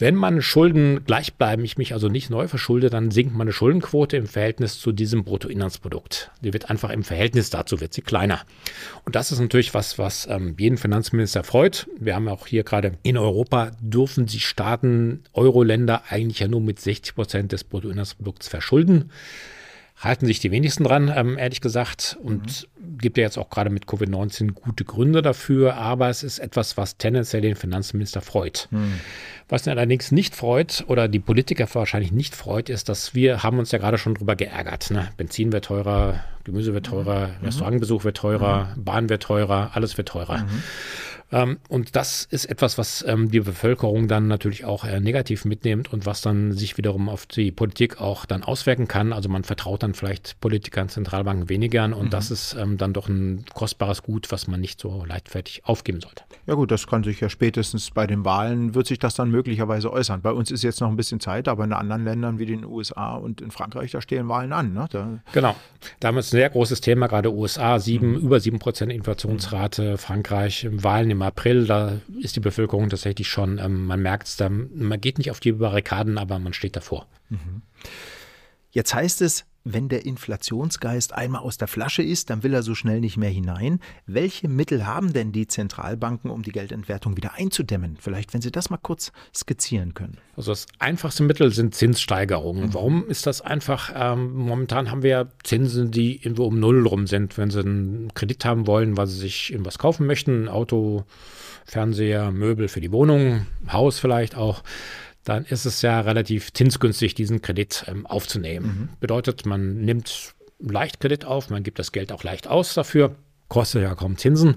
Wenn 0.00 0.14
meine 0.14 0.42
Schulden 0.42 1.04
gleich 1.04 1.34
bleiben, 1.34 1.64
ich 1.64 1.76
mich 1.76 1.92
also 1.92 2.08
nicht 2.08 2.30
neu 2.30 2.46
verschulde, 2.46 2.88
dann 2.88 3.10
sinkt 3.10 3.34
meine 3.34 3.50
Schuldenquote 3.50 4.16
im 4.16 4.28
Verhältnis 4.28 4.78
zu 4.78 4.92
diesem 4.92 5.24
Bruttoinlandsprodukt. 5.24 6.30
Die 6.40 6.52
wird 6.52 6.70
einfach 6.70 6.90
im 6.90 7.02
Verhältnis 7.02 7.50
dazu 7.50 7.80
wird 7.80 7.92
sie 7.94 8.02
kleiner. 8.02 8.42
Und 9.04 9.16
das 9.16 9.32
ist 9.32 9.40
natürlich 9.40 9.74
was, 9.74 9.98
was 9.98 10.28
ähm, 10.30 10.54
jeden 10.56 10.78
Finanzminister 10.78 11.42
freut. 11.42 11.88
Wir 11.98 12.14
haben 12.14 12.28
auch 12.28 12.46
hier 12.46 12.62
gerade 12.62 12.92
in 13.02 13.18
Europa 13.18 13.72
dürfen 13.80 14.28
sich 14.28 14.46
Staaten, 14.46 15.24
Euro-Länder 15.32 16.04
eigentlich 16.08 16.38
ja 16.38 16.46
nur 16.46 16.60
mit 16.60 16.78
60 16.78 17.16
Prozent 17.16 17.50
des 17.50 17.64
Bruttoinlandsprodukts 17.64 18.46
verschulden 18.46 19.10
halten 20.00 20.26
sich 20.26 20.38
die 20.38 20.50
wenigsten 20.50 20.84
dran, 20.84 21.12
ähm, 21.14 21.38
ehrlich 21.38 21.60
gesagt. 21.60 22.16
Und 22.22 22.68
mhm. 22.80 22.98
gibt 22.98 23.18
ja 23.18 23.24
jetzt 23.24 23.36
auch 23.36 23.50
gerade 23.50 23.70
mit 23.70 23.86
Covid-19 23.86 24.52
gute 24.52 24.84
Gründe 24.84 25.22
dafür. 25.22 25.74
Aber 25.74 26.08
es 26.08 26.22
ist 26.22 26.38
etwas, 26.38 26.76
was 26.76 26.96
tendenziell 26.96 27.42
den 27.42 27.56
Finanzminister 27.56 28.20
freut. 28.20 28.68
Mhm. 28.70 29.00
Was 29.48 29.66
ihn 29.66 29.70
allerdings 29.70 30.12
nicht 30.12 30.36
freut 30.36 30.84
oder 30.86 31.08
die 31.08 31.18
Politiker 31.18 31.66
wahrscheinlich 31.72 32.12
nicht 32.12 32.36
freut, 32.36 32.68
ist, 32.68 32.88
dass 32.88 33.14
wir 33.14 33.42
haben 33.42 33.58
uns 33.58 33.72
ja 33.72 33.78
gerade 33.78 33.98
schon 33.98 34.14
drüber 34.14 34.36
geärgert. 34.36 34.90
Ne? 34.90 35.08
Benzin 35.16 35.52
wird 35.52 35.64
teurer, 35.64 36.22
Gemüse 36.44 36.74
wird 36.74 36.86
teurer, 36.86 37.28
mhm. 37.28 37.46
Restaurantbesuch 37.46 38.04
wird 38.04 38.16
teurer, 38.16 38.74
mhm. 38.76 38.84
Bahn 38.84 39.08
wird 39.08 39.22
teurer, 39.24 39.70
alles 39.74 39.96
wird 39.96 40.08
teurer. 40.08 40.46
Ähm, 41.30 41.58
und 41.68 41.94
das 41.94 42.26
ist 42.30 42.46
etwas, 42.46 42.78
was 42.78 43.04
ähm, 43.06 43.30
die 43.30 43.40
Bevölkerung 43.40 44.08
dann 44.08 44.28
natürlich 44.28 44.64
auch 44.64 44.84
äh, 44.84 45.00
negativ 45.00 45.44
mitnimmt 45.44 45.92
und 45.92 46.06
was 46.06 46.22
dann 46.22 46.52
sich 46.52 46.78
wiederum 46.78 47.08
auf 47.08 47.26
die 47.26 47.50
Politik 47.50 48.00
auch 48.00 48.24
dann 48.24 48.42
auswirken 48.42 48.88
kann. 48.88 49.12
Also 49.12 49.28
man 49.28 49.44
vertraut 49.44 49.82
dann 49.82 49.94
vielleicht 49.94 50.40
Politikern, 50.40 50.88
Zentralbanken 50.88 51.48
weniger 51.48 51.84
und 51.84 52.06
mhm. 52.06 52.10
das 52.10 52.30
ist 52.30 52.56
ähm, 52.58 52.78
dann 52.78 52.92
doch 52.92 53.08
ein 53.08 53.44
kostbares 53.54 54.02
Gut, 54.02 54.32
was 54.32 54.48
man 54.48 54.60
nicht 54.60 54.80
so 54.80 55.04
leichtfertig 55.04 55.62
aufgeben 55.64 56.00
sollte. 56.00 56.24
Ja 56.46 56.54
gut, 56.54 56.70
das 56.70 56.86
kann 56.86 57.04
sich 57.04 57.20
ja 57.20 57.28
spätestens 57.28 57.90
bei 57.90 58.06
den 58.06 58.24
Wahlen, 58.24 58.74
wird 58.74 58.86
sich 58.86 58.98
das 58.98 59.14
dann 59.14 59.30
möglicherweise 59.30 59.92
äußern. 59.92 60.22
Bei 60.22 60.32
uns 60.32 60.50
ist 60.50 60.62
jetzt 60.62 60.80
noch 60.80 60.88
ein 60.88 60.96
bisschen 60.96 61.20
Zeit, 61.20 61.46
aber 61.46 61.64
in 61.64 61.72
anderen 61.72 62.04
Ländern 62.04 62.38
wie 62.38 62.46
den 62.46 62.64
USA 62.64 63.16
und 63.16 63.42
in 63.42 63.50
Frankreich, 63.50 63.90
da 63.90 64.00
stehen 64.00 64.28
Wahlen 64.28 64.52
an. 64.52 64.72
Ne? 64.72 64.86
Da 64.90 65.18
genau, 65.32 65.54
da 66.00 66.08
haben 66.08 66.14
wir 66.14 66.20
ein 66.20 66.22
sehr 66.22 66.48
großes 66.48 66.80
Thema, 66.80 67.06
gerade 67.06 67.32
USA, 67.32 67.78
sieben, 67.78 68.12
mhm. 68.12 68.18
über 68.18 68.40
sieben 68.40 68.58
Prozent 68.58 68.92
Inflationsrate, 68.92 69.98
Frankreich, 69.98 70.66
Wahlen 70.70 71.10
im 71.10 71.17
im 71.18 71.22
April, 71.22 71.66
da 71.66 72.00
ist 72.20 72.36
die 72.36 72.40
Bevölkerung 72.40 72.88
tatsächlich 72.88 73.28
schon, 73.28 73.58
ähm, 73.58 73.86
man 73.86 74.00
merkt 74.00 74.28
es, 74.28 74.38
man 74.38 75.00
geht 75.00 75.18
nicht 75.18 75.32
auf 75.32 75.40
die 75.40 75.52
Barrikaden, 75.52 76.16
aber 76.16 76.38
man 76.38 76.52
steht 76.52 76.76
davor. 76.76 77.08
Mhm. 77.28 77.62
Jetzt 78.70 78.94
heißt 78.94 79.22
es, 79.22 79.44
wenn 79.64 79.88
der 79.88 80.06
Inflationsgeist 80.06 81.12
einmal 81.12 81.42
aus 81.42 81.58
der 81.58 81.68
Flasche 81.68 82.02
ist, 82.02 82.30
dann 82.30 82.42
will 82.42 82.54
er 82.54 82.62
so 82.62 82.74
schnell 82.74 83.00
nicht 83.00 83.16
mehr 83.16 83.30
hinein. 83.30 83.80
Welche 84.06 84.48
Mittel 84.48 84.86
haben 84.86 85.12
denn 85.12 85.32
die 85.32 85.46
Zentralbanken, 85.46 86.30
um 86.30 86.42
die 86.42 86.52
Geldentwertung 86.52 87.16
wieder 87.16 87.34
einzudämmen? 87.34 87.96
Vielleicht, 88.00 88.32
wenn 88.34 88.40
Sie 88.40 88.50
das 88.50 88.70
mal 88.70 88.78
kurz 88.78 89.12
skizzieren 89.34 89.94
können. 89.94 90.18
Also 90.36 90.52
das 90.52 90.66
einfachste 90.78 91.22
Mittel 91.22 91.52
sind 91.52 91.74
Zinssteigerungen. 91.74 92.66
Mhm. 92.66 92.74
Warum 92.74 93.06
ist 93.08 93.26
das 93.26 93.40
einfach? 93.40 93.92
Ähm, 93.94 94.32
momentan 94.34 94.90
haben 94.90 95.02
wir 95.02 95.28
Zinsen, 95.42 95.90
die 95.90 96.16
irgendwo 96.16 96.46
um 96.46 96.58
Null 96.58 96.86
rum 96.86 97.06
sind. 97.06 97.36
Wenn 97.36 97.50
Sie 97.50 97.60
einen 97.60 98.12
Kredit 98.14 98.44
haben 98.44 98.66
wollen, 98.66 98.96
weil 98.96 99.06
Sie 99.06 99.18
sich 99.18 99.50
irgendwas 99.52 99.78
kaufen 99.78 100.06
möchten, 100.06 100.44
ein 100.44 100.48
Auto, 100.48 101.04
Fernseher, 101.64 102.30
Möbel 102.30 102.68
für 102.68 102.80
die 102.80 102.92
Wohnung, 102.92 103.46
Haus 103.70 103.98
vielleicht 103.98 104.36
auch, 104.36 104.62
dann 105.28 105.44
ist 105.44 105.66
es 105.66 105.82
ja 105.82 106.00
relativ 106.00 106.52
zinsgünstig, 106.52 107.14
diesen 107.14 107.42
Kredit 107.42 107.84
ähm, 107.86 108.06
aufzunehmen. 108.06 108.66
Mhm. 108.66 108.88
Bedeutet, 109.00 109.44
man 109.44 109.76
nimmt 109.82 110.34
leicht 110.58 111.00
Kredit 111.00 111.24
auf, 111.24 111.50
man 111.50 111.62
gibt 111.62 111.78
das 111.78 111.92
Geld 111.92 112.12
auch 112.12 112.24
leicht 112.24 112.48
aus 112.48 112.74
dafür, 112.74 113.14
kostet 113.48 113.82
ja 113.82 113.94
kaum 113.94 114.16
Zinsen. 114.16 114.56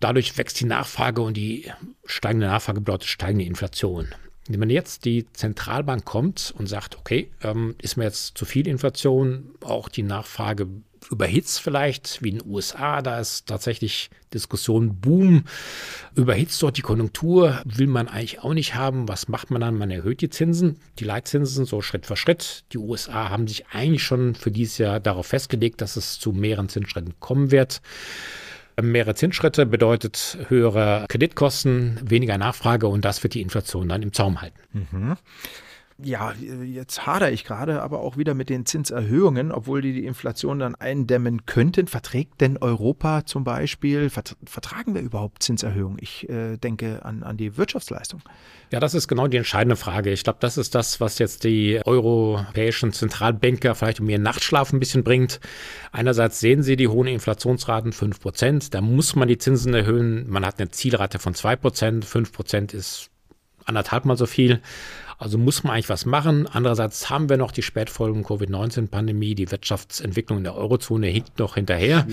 Dadurch 0.00 0.38
wächst 0.38 0.58
die 0.60 0.64
Nachfrage 0.64 1.20
und 1.20 1.36
die 1.36 1.70
steigende 2.06 2.46
Nachfrage 2.46 2.80
bedeutet 2.80 3.08
steigende 3.08 3.44
Inflation. 3.44 4.08
Wenn 4.48 4.70
jetzt 4.70 5.04
die 5.04 5.30
Zentralbank 5.32 6.04
kommt 6.04 6.54
und 6.56 6.66
sagt, 6.66 6.98
okay, 6.98 7.30
ähm, 7.42 7.74
ist 7.80 7.96
mir 7.96 8.04
jetzt 8.04 8.38
zu 8.38 8.46
viel 8.46 8.66
Inflation, 8.66 9.50
auch 9.60 9.88
die 9.88 10.02
Nachfrage 10.02 10.66
überhitzt 11.10 11.60
vielleicht, 11.60 12.22
wie 12.22 12.30
in 12.30 12.38
den 12.38 12.48
USA, 12.48 13.02
da 13.02 13.18
ist 13.20 13.46
tatsächlich 13.46 14.10
Diskussion 14.34 15.00
Boom, 15.00 15.44
überhitzt 16.14 16.62
dort 16.62 16.76
die 16.76 16.82
Konjunktur, 16.82 17.60
will 17.64 17.86
man 17.86 18.08
eigentlich 18.08 18.40
auch 18.40 18.54
nicht 18.54 18.74
haben. 18.74 19.08
Was 19.08 19.28
macht 19.28 19.50
man 19.50 19.60
dann? 19.60 19.76
Man 19.76 19.90
erhöht 19.90 20.20
die 20.20 20.30
Zinsen, 20.30 20.78
die 20.98 21.04
Leitzinsen 21.04 21.64
so 21.64 21.82
Schritt 21.82 22.06
für 22.06 22.16
Schritt. 22.16 22.64
Die 22.72 22.78
USA 22.78 23.30
haben 23.30 23.48
sich 23.48 23.66
eigentlich 23.68 24.02
schon 24.02 24.34
für 24.34 24.50
dieses 24.50 24.78
Jahr 24.78 25.00
darauf 25.00 25.26
festgelegt, 25.26 25.80
dass 25.80 25.96
es 25.96 26.18
zu 26.18 26.32
mehreren 26.32 26.68
Zinsschritten 26.68 27.14
kommen 27.18 27.50
wird. 27.50 27.80
Mehrere 28.80 29.14
Zinsschritte 29.14 29.66
bedeutet 29.66 30.38
höhere 30.48 31.06
Kreditkosten, 31.08 32.00
weniger 32.02 32.38
Nachfrage 32.38 32.86
und 32.86 33.04
das 33.04 33.22
wird 33.22 33.34
die 33.34 33.42
Inflation 33.42 33.88
dann 33.88 34.02
im 34.02 34.12
Zaum 34.12 34.40
halten. 34.40 34.60
Mhm. 34.72 35.16
Ja, 36.02 36.32
jetzt 36.32 37.06
hadere 37.06 37.30
ich 37.30 37.44
gerade 37.44 37.82
aber 37.82 38.00
auch 38.00 38.16
wieder 38.16 38.34
mit 38.34 38.48
den 38.48 38.66
Zinserhöhungen, 38.66 39.52
obwohl 39.52 39.82
die 39.82 39.92
die 39.92 40.06
Inflation 40.06 40.58
dann 40.58 40.74
eindämmen 40.74 41.46
könnten. 41.46 41.86
Verträgt 41.86 42.40
denn 42.40 42.56
Europa 42.58 43.26
zum 43.26 43.44
Beispiel, 43.44 44.10
vertragen 44.10 44.94
wir 44.94 45.02
überhaupt 45.02 45.42
Zinserhöhungen? 45.42 45.98
Ich 46.00 46.28
äh, 46.28 46.56
denke 46.56 47.04
an, 47.04 47.22
an 47.22 47.36
die 47.36 47.56
Wirtschaftsleistung. 47.56 48.22
Ja, 48.72 48.80
das 48.80 48.94
ist 48.94 49.08
genau 49.08 49.26
die 49.26 49.36
entscheidende 49.36 49.76
Frage. 49.76 50.10
Ich 50.12 50.22
glaube, 50.22 50.38
das 50.40 50.56
ist 50.56 50.74
das, 50.74 51.00
was 51.00 51.18
jetzt 51.18 51.44
die 51.44 51.80
europäischen 51.84 52.92
Zentralbanker 52.92 53.74
vielleicht 53.74 54.00
um 54.00 54.08
ihren 54.08 54.22
Nachtschlaf 54.22 54.72
ein 54.72 54.80
bisschen 54.80 55.02
bringt. 55.02 55.40
Einerseits 55.92 56.40
sehen 56.40 56.62
sie 56.62 56.76
die 56.76 56.88
hohen 56.88 57.08
Inflationsraten, 57.08 57.92
5 57.92 58.20
Prozent. 58.20 58.74
Da 58.74 58.80
muss 58.80 59.16
man 59.16 59.28
die 59.28 59.38
Zinsen 59.38 59.74
erhöhen. 59.74 60.30
Man 60.30 60.46
hat 60.46 60.58
eine 60.58 60.70
Zielrate 60.70 61.18
von 61.18 61.34
2 61.34 61.56
Prozent. 61.56 62.04
5 62.04 62.32
Prozent 62.32 62.74
ist 62.74 63.10
anderthalb 63.64 64.04
Mal 64.04 64.16
so 64.16 64.26
viel. 64.26 64.60
Also 65.20 65.36
muss 65.36 65.62
man 65.64 65.74
eigentlich 65.74 65.90
was 65.90 66.06
machen. 66.06 66.46
Andererseits 66.46 67.10
haben 67.10 67.28
wir 67.28 67.36
noch 67.36 67.52
die 67.52 67.62
Spätfolgen 67.62 68.24
Covid-19-Pandemie. 68.24 69.34
Die 69.34 69.50
Wirtschaftsentwicklung 69.50 70.38
in 70.38 70.44
der 70.44 70.56
Eurozone 70.56 71.08
hinkt 71.08 71.38
noch 71.38 71.56
hinterher. 71.56 72.06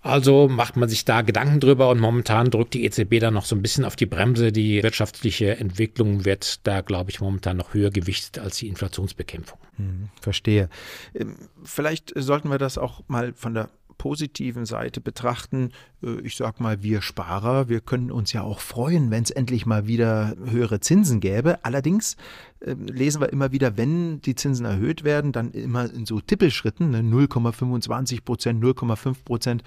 Also 0.00 0.48
macht 0.48 0.76
man 0.76 0.88
sich 0.88 1.04
da 1.04 1.20
Gedanken 1.20 1.60
drüber 1.60 1.90
und 1.90 2.00
momentan 2.00 2.50
drückt 2.50 2.72
die 2.72 2.84
EZB 2.84 3.18
da 3.20 3.30
noch 3.30 3.44
so 3.44 3.54
ein 3.54 3.60
bisschen 3.60 3.84
auf 3.84 3.96
die 3.96 4.06
Bremse. 4.06 4.50
Die 4.50 4.82
wirtschaftliche 4.82 5.58
Entwicklung 5.58 6.24
wird 6.24 6.66
da, 6.66 6.80
glaube 6.80 7.10
ich, 7.10 7.20
momentan 7.20 7.58
noch 7.58 7.74
höher 7.74 7.90
gewichtet 7.90 8.38
als 8.38 8.56
die 8.56 8.68
Inflationsbekämpfung. 8.68 9.58
Hm, 9.76 10.08
verstehe. 10.18 10.70
Ähm, 11.14 11.36
vielleicht 11.64 12.12
sollten 12.14 12.48
wir 12.50 12.58
das 12.58 12.78
auch 12.78 13.02
mal 13.08 13.34
von 13.34 13.52
der 13.52 13.68
positiven 13.98 14.66
Seite 14.66 15.00
betrachten, 15.00 15.70
äh, 16.02 16.20
ich 16.20 16.36
sag 16.36 16.60
mal, 16.60 16.82
wir 16.82 17.02
Sparer, 17.02 17.68
wir 17.68 17.80
können 17.80 18.10
uns 18.10 18.32
ja 18.32 18.42
auch 18.42 18.60
freuen, 18.60 19.10
wenn 19.10 19.22
es 19.22 19.30
endlich 19.30 19.66
mal 19.66 19.86
wieder 19.86 20.34
höhere 20.44 20.80
Zinsen 20.80 21.20
gäbe. 21.20 21.64
Allerdings 21.64 22.16
äh, 22.60 22.72
lesen 22.72 23.20
wir 23.20 23.32
immer 23.32 23.52
wieder, 23.52 23.76
wenn 23.76 24.20
die 24.20 24.34
Zinsen 24.34 24.66
erhöht 24.66 25.04
werden, 25.04 25.32
dann 25.32 25.52
immer 25.52 25.92
in 25.92 26.06
so 26.06 26.20
Tippelschritten, 26.20 26.90
ne, 26.90 27.00
0,25 27.00 28.24
Prozent, 28.24 28.62
0,5 28.62 29.24
Prozent 29.24 29.62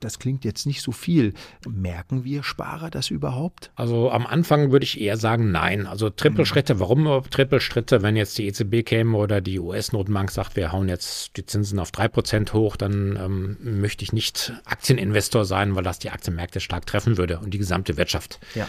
das 0.00 0.18
klingt 0.18 0.44
jetzt 0.44 0.66
nicht 0.66 0.82
so 0.82 0.92
viel. 0.92 1.34
Merken 1.68 2.24
wir 2.24 2.42
Sparer 2.42 2.90
das 2.90 3.10
überhaupt? 3.10 3.70
Also 3.74 4.10
am 4.10 4.26
Anfang 4.26 4.70
würde 4.70 4.84
ich 4.84 5.00
eher 5.00 5.16
sagen, 5.16 5.50
nein. 5.50 5.86
Also 5.86 6.10
Trippelschritte, 6.10 6.74
mhm. 6.74 6.80
warum 6.80 7.22
Trippelschritte? 7.30 8.02
Wenn 8.02 8.16
jetzt 8.16 8.38
die 8.38 8.46
EZB 8.46 8.84
käme 8.84 9.16
oder 9.16 9.40
die 9.40 9.58
US-Notenbank 9.58 10.30
sagt, 10.30 10.56
wir 10.56 10.72
hauen 10.72 10.88
jetzt 10.88 11.36
die 11.36 11.46
Zinsen 11.46 11.78
auf 11.78 11.90
3% 11.90 12.52
hoch, 12.52 12.76
dann 12.76 13.16
ähm, 13.16 13.56
möchte 13.80 14.04
ich 14.04 14.12
nicht 14.12 14.52
Aktieninvestor 14.64 15.44
sein, 15.44 15.74
weil 15.74 15.84
das 15.84 15.98
die 15.98 16.10
Aktienmärkte 16.10 16.60
stark 16.60 16.86
treffen 16.86 17.18
würde 17.18 17.38
und 17.38 17.52
die 17.52 17.58
gesamte 17.58 17.96
Wirtschaft. 17.96 18.40
Ja. 18.54 18.68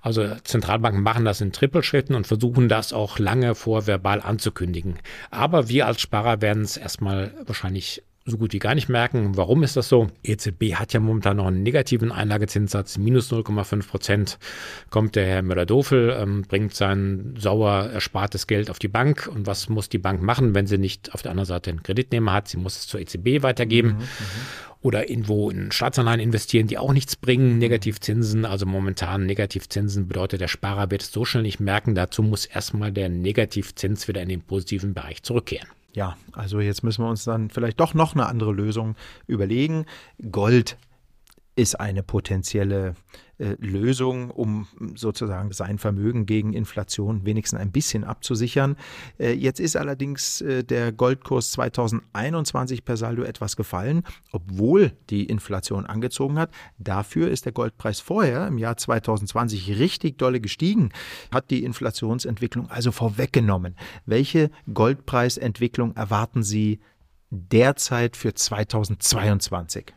Also 0.00 0.36
Zentralbanken 0.44 1.02
machen 1.02 1.24
das 1.24 1.40
in 1.40 1.52
Trippelschritten 1.52 2.14
und 2.14 2.26
versuchen 2.26 2.68
das 2.68 2.92
auch 2.92 3.18
lange 3.18 3.54
vor 3.54 3.86
verbal 3.86 4.20
anzukündigen. 4.20 4.98
Aber 5.30 5.68
wir 5.68 5.86
als 5.86 6.00
Sparer 6.00 6.42
werden 6.42 6.62
es 6.62 6.76
erstmal 6.76 7.32
wahrscheinlich 7.46 8.02
so 8.26 8.38
gut 8.38 8.54
wie 8.54 8.58
gar 8.58 8.74
nicht 8.74 8.88
merken. 8.88 9.36
Warum 9.36 9.62
ist 9.62 9.76
das 9.76 9.90
so? 9.90 10.06
EZB 10.22 10.76
hat 10.76 10.94
ja 10.94 11.00
momentan 11.00 11.36
noch 11.36 11.46
einen 11.46 11.62
negativen 11.62 12.10
Einlagezinssatz, 12.10 12.96
minus 12.96 13.30
0,5 13.30 13.86
Prozent. 13.86 14.38
Kommt 14.88 15.14
der 15.14 15.26
Herr 15.26 15.42
Müller-Dofel, 15.42 16.16
ähm, 16.18 16.42
bringt 16.48 16.74
sein 16.74 17.34
sauer 17.38 17.90
erspartes 17.90 18.46
Geld 18.46 18.70
auf 18.70 18.78
die 18.78 18.88
Bank. 18.88 19.28
Und 19.30 19.46
was 19.46 19.68
muss 19.68 19.90
die 19.90 19.98
Bank 19.98 20.22
machen, 20.22 20.54
wenn 20.54 20.66
sie 20.66 20.78
nicht 20.78 21.12
auf 21.12 21.20
der 21.20 21.32
anderen 21.32 21.46
Seite 21.46 21.68
einen 21.68 21.82
Kreditnehmer 21.82 22.32
hat? 22.32 22.48
Sie 22.48 22.56
muss 22.56 22.78
es 22.78 22.86
zur 22.86 23.00
EZB 23.00 23.42
weitergeben. 23.42 23.88
Mhm, 23.88 23.98
mhm, 23.98 24.04
oder 24.80 25.08
irgendwo 25.10 25.50
in 25.50 25.72
Staatsanleihen 25.72 26.20
investieren, 26.20 26.66
die 26.66 26.78
auch 26.78 26.92
nichts 26.92 27.16
bringen, 27.16 27.58
Negativzinsen. 27.58 28.46
Also 28.46 28.64
momentan 28.64 29.26
Negativzinsen 29.26 30.08
bedeutet, 30.08 30.40
der 30.40 30.48
Sparer 30.48 30.90
wird 30.90 31.02
es 31.02 31.12
so 31.12 31.26
schnell 31.26 31.42
nicht 31.42 31.60
merken. 31.60 31.94
Dazu 31.94 32.22
muss 32.22 32.46
erstmal 32.46 32.92
der 32.92 33.10
Negativzins 33.10 34.08
wieder 34.08 34.22
in 34.22 34.28
den 34.30 34.42
positiven 34.42 34.94
Bereich 34.94 35.22
zurückkehren. 35.22 35.68
Ja, 35.94 36.16
also 36.32 36.60
jetzt 36.60 36.82
müssen 36.82 37.04
wir 37.04 37.08
uns 37.08 37.24
dann 37.24 37.50
vielleicht 37.50 37.78
doch 37.78 37.94
noch 37.94 38.14
eine 38.14 38.26
andere 38.26 38.52
Lösung 38.52 38.96
überlegen. 39.26 39.86
Gold 40.30 40.76
ist 41.56 41.78
eine 41.78 42.02
potenzielle 42.02 42.94
äh, 43.38 43.56
Lösung, 43.58 44.30
um 44.30 44.66
sozusagen 44.94 45.52
sein 45.52 45.78
Vermögen 45.78 46.26
gegen 46.26 46.52
Inflation 46.52 47.26
wenigstens 47.26 47.60
ein 47.60 47.72
bisschen 47.72 48.04
abzusichern. 48.04 48.76
Äh, 49.18 49.32
jetzt 49.32 49.60
ist 49.60 49.76
allerdings 49.76 50.40
äh, 50.40 50.62
der 50.62 50.92
Goldkurs 50.92 51.50
2021 51.52 52.84
per 52.84 52.96
Saldo 52.96 53.22
etwas 53.22 53.56
gefallen, 53.56 54.02
obwohl 54.32 54.92
die 55.10 55.24
Inflation 55.24 55.86
angezogen 55.86 56.38
hat. 56.38 56.50
Dafür 56.78 57.28
ist 57.28 57.44
der 57.44 57.52
Goldpreis 57.52 58.00
vorher 58.00 58.46
im 58.46 58.58
Jahr 58.58 58.76
2020 58.76 59.78
richtig 59.78 60.18
dolle 60.18 60.40
gestiegen, 60.40 60.90
hat 61.32 61.50
die 61.50 61.64
Inflationsentwicklung 61.64 62.70
also 62.70 62.92
vorweggenommen. 62.92 63.74
Welche 64.06 64.50
Goldpreisentwicklung 64.72 65.96
erwarten 65.96 66.42
Sie 66.42 66.80
derzeit 67.30 68.16
für 68.16 68.34
2022? 68.34 69.94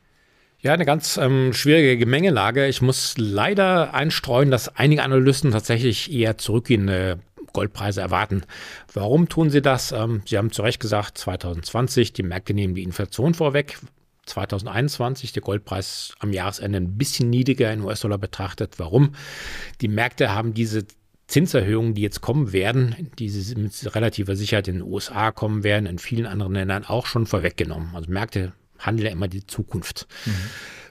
Ja, 0.59 0.73
eine 0.73 0.85
ganz 0.85 1.17
ähm, 1.17 1.53
schwierige 1.53 1.97
Gemengelage. 1.97 2.67
Ich 2.67 2.81
muss 2.81 3.13
leider 3.17 3.93
einstreuen, 3.93 4.49
dass 4.49 4.75
einige 4.75 5.03
Analysten 5.03 5.51
tatsächlich 5.51 6.11
eher 6.11 6.39
zurückgehende 6.39 7.19
Goldpreise 7.53 8.01
erwarten. 8.01 8.43
Warum 8.91 9.29
tun 9.29 9.51
sie 9.51 9.61
das? 9.61 9.91
Ähm, 9.91 10.23
sie 10.25 10.37
haben 10.37 10.51
zu 10.51 10.63
Recht 10.63 10.79
gesagt, 10.79 11.19
2020, 11.19 12.13
die 12.13 12.23
Märkte 12.23 12.55
nehmen 12.55 12.73
die 12.73 12.83
Inflation 12.83 13.35
vorweg. 13.35 13.77
2021 14.25 15.31
der 15.31 15.43
Goldpreis 15.43 16.13
am 16.19 16.33
Jahresende 16.33 16.79
ein 16.79 16.97
bisschen 16.97 17.29
niedriger 17.29 17.71
in 17.71 17.81
US-Dollar 17.81 18.17
betrachtet. 18.17 18.73
Warum? 18.77 19.13
Die 19.81 19.87
Märkte 19.87 20.33
haben 20.33 20.53
diese 20.53 20.85
Zinserhöhungen, 21.27 21.93
die 21.93 22.01
jetzt 22.01 22.21
kommen 22.21 22.51
werden, 22.51 23.09
die 23.19 23.29
mit 23.55 23.95
relativer 23.95 24.35
Sicherheit 24.35 24.67
in 24.67 24.75
den 24.75 24.83
USA 24.83 25.31
kommen 25.31 25.63
werden, 25.63 25.85
in 25.85 25.99
vielen 25.99 26.25
anderen 26.25 26.53
Ländern 26.53 26.83
auch 26.83 27.05
schon 27.05 27.25
vorweggenommen. 27.25 27.95
Also 27.95 28.11
Märkte 28.11 28.53
handle 28.79 29.09
immer 29.09 29.27
die 29.27 29.45
Zukunft. 29.45 30.07
Mhm. 30.25 30.33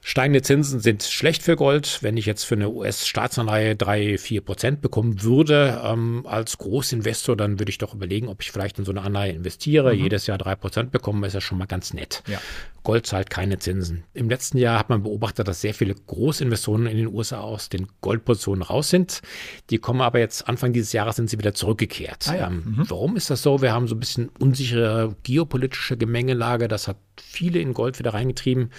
Steigende 0.02 0.42
Zinsen 0.42 0.80
sind 0.80 1.02
schlecht 1.02 1.42
für 1.42 1.56
Gold. 1.56 1.98
Wenn 2.02 2.16
ich 2.16 2.26
jetzt 2.26 2.44
für 2.44 2.54
eine 2.54 2.70
US-Staatsanleihe 2.70 3.76
drei, 3.76 4.18
vier 4.18 4.40
Prozent 4.40 4.80
bekommen 4.80 5.22
würde 5.22 5.80
ähm, 5.84 6.26
als 6.26 6.58
Großinvestor, 6.58 7.36
dann 7.36 7.58
würde 7.58 7.70
ich 7.70 7.78
doch 7.78 7.94
überlegen, 7.94 8.28
ob 8.28 8.42
ich 8.42 8.52
vielleicht 8.52 8.78
in 8.78 8.84
so 8.84 8.92
eine 8.92 9.02
Anleihe 9.02 9.32
investiere. 9.32 9.94
Mhm. 9.94 10.00
Jedes 10.00 10.26
Jahr 10.26 10.38
drei 10.38 10.54
Prozent 10.54 10.90
bekommen, 10.90 11.24
ist 11.24 11.34
ja 11.34 11.40
schon 11.40 11.58
mal 11.58 11.66
ganz 11.66 11.92
nett. 11.92 12.22
Ja. 12.28 12.40
Gold 12.86 13.04
zahlt 13.04 13.30
keine 13.30 13.58
Zinsen. 13.58 14.04
Im 14.14 14.30
letzten 14.30 14.58
Jahr 14.58 14.78
hat 14.78 14.90
man 14.90 15.02
beobachtet, 15.02 15.48
dass 15.48 15.60
sehr 15.60 15.74
viele 15.74 15.94
Großinvestoren 15.94 16.86
in 16.86 16.96
den 16.96 17.08
USA 17.08 17.40
aus 17.40 17.68
den 17.68 17.88
Goldpositionen 18.00 18.62
raus 18.62 18.90
sind. 18.90 19.22
Die 19.70 19.78
kommen 19.78 20.00
aber 20.00 20.20
jetzt 20.20 20.48
Anfang 20.48 20.72
dieses 20.72 20.92
Jahres 20.92 21.16
sind 21.16 21.28
sie 21.28 21.36
wieder 21.36 21.52
zurückgekehrt. 21.52 22.28
Ah 22.28 22.36
ja. 22.36 22.46
ähm, 22.46 22.62
mhm. 22.64 22.84
Warum 22.88 23.16
ist 23.16 23.28
das 23.28 23.42
so? 23.42 23.60
Wir 23.60 23.72
haben 23.72 23.88
so 23.88 23.96
ein 23.96 24.00
bisschen 24.00 24.28
unsichere 24.38 25.16
geopolitische 25.24 25.96
Gemengelage. 25.96 26.68
Das 26.68 26.86
hat 26.86 26.98
viele 27.20 27.58
in 27.58 27.74
Gold 27.74 27.98
wieder 27.98 28.14
reingetrieben. 28.14 28.70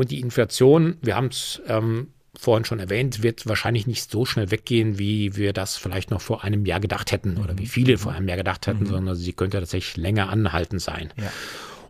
Und 0.00 0.10
die 0.10 0.20
Inflation, 0.20 0.96
wir 1.02 1.14
haben 1.14 1.26
es 1.26 1.60
ähm, 1.66 2.08
vorhin 2.34 2.64
schon 2.64 2.80
erwähnt, 2.80 3.22
wird 3.22 3.46
wahrscheinlich 3.46 3.86
nicht 3.86 4.10
so 4.10 4.24
schnell 4.24 4.50
weggehen, 4.50 4.98
wie 4.98 5.36
wir 5.36 5.52
das 5.52 5.76
vielleicht 5.76 6.10
noch 6.10 6.22
vor 6.22 6.42
einem 6.42 6.64
Jahr 6.64 6.80
gedacht 6.80 7.12
hätten 7.12 7.36
oder 7.36 7.58
wie 7.58 7.66
viele 7.66 7.98
vor 7.98 8.12
einem 8.12 8.26
Jahr 8.26 8.38
gedacht 8.38 8.66
hätten, 8.66 8.84
mhm. 8.84 8.88
sondern 8.88 9.14
sie 9.14 9.34
könnte 9.34 9.58
tatsächlich 9.58 9.98
länger 9.98 10.30
anhalten 10.30 10.78
sein. 10.78 11.12
Ja. 11.18 11.30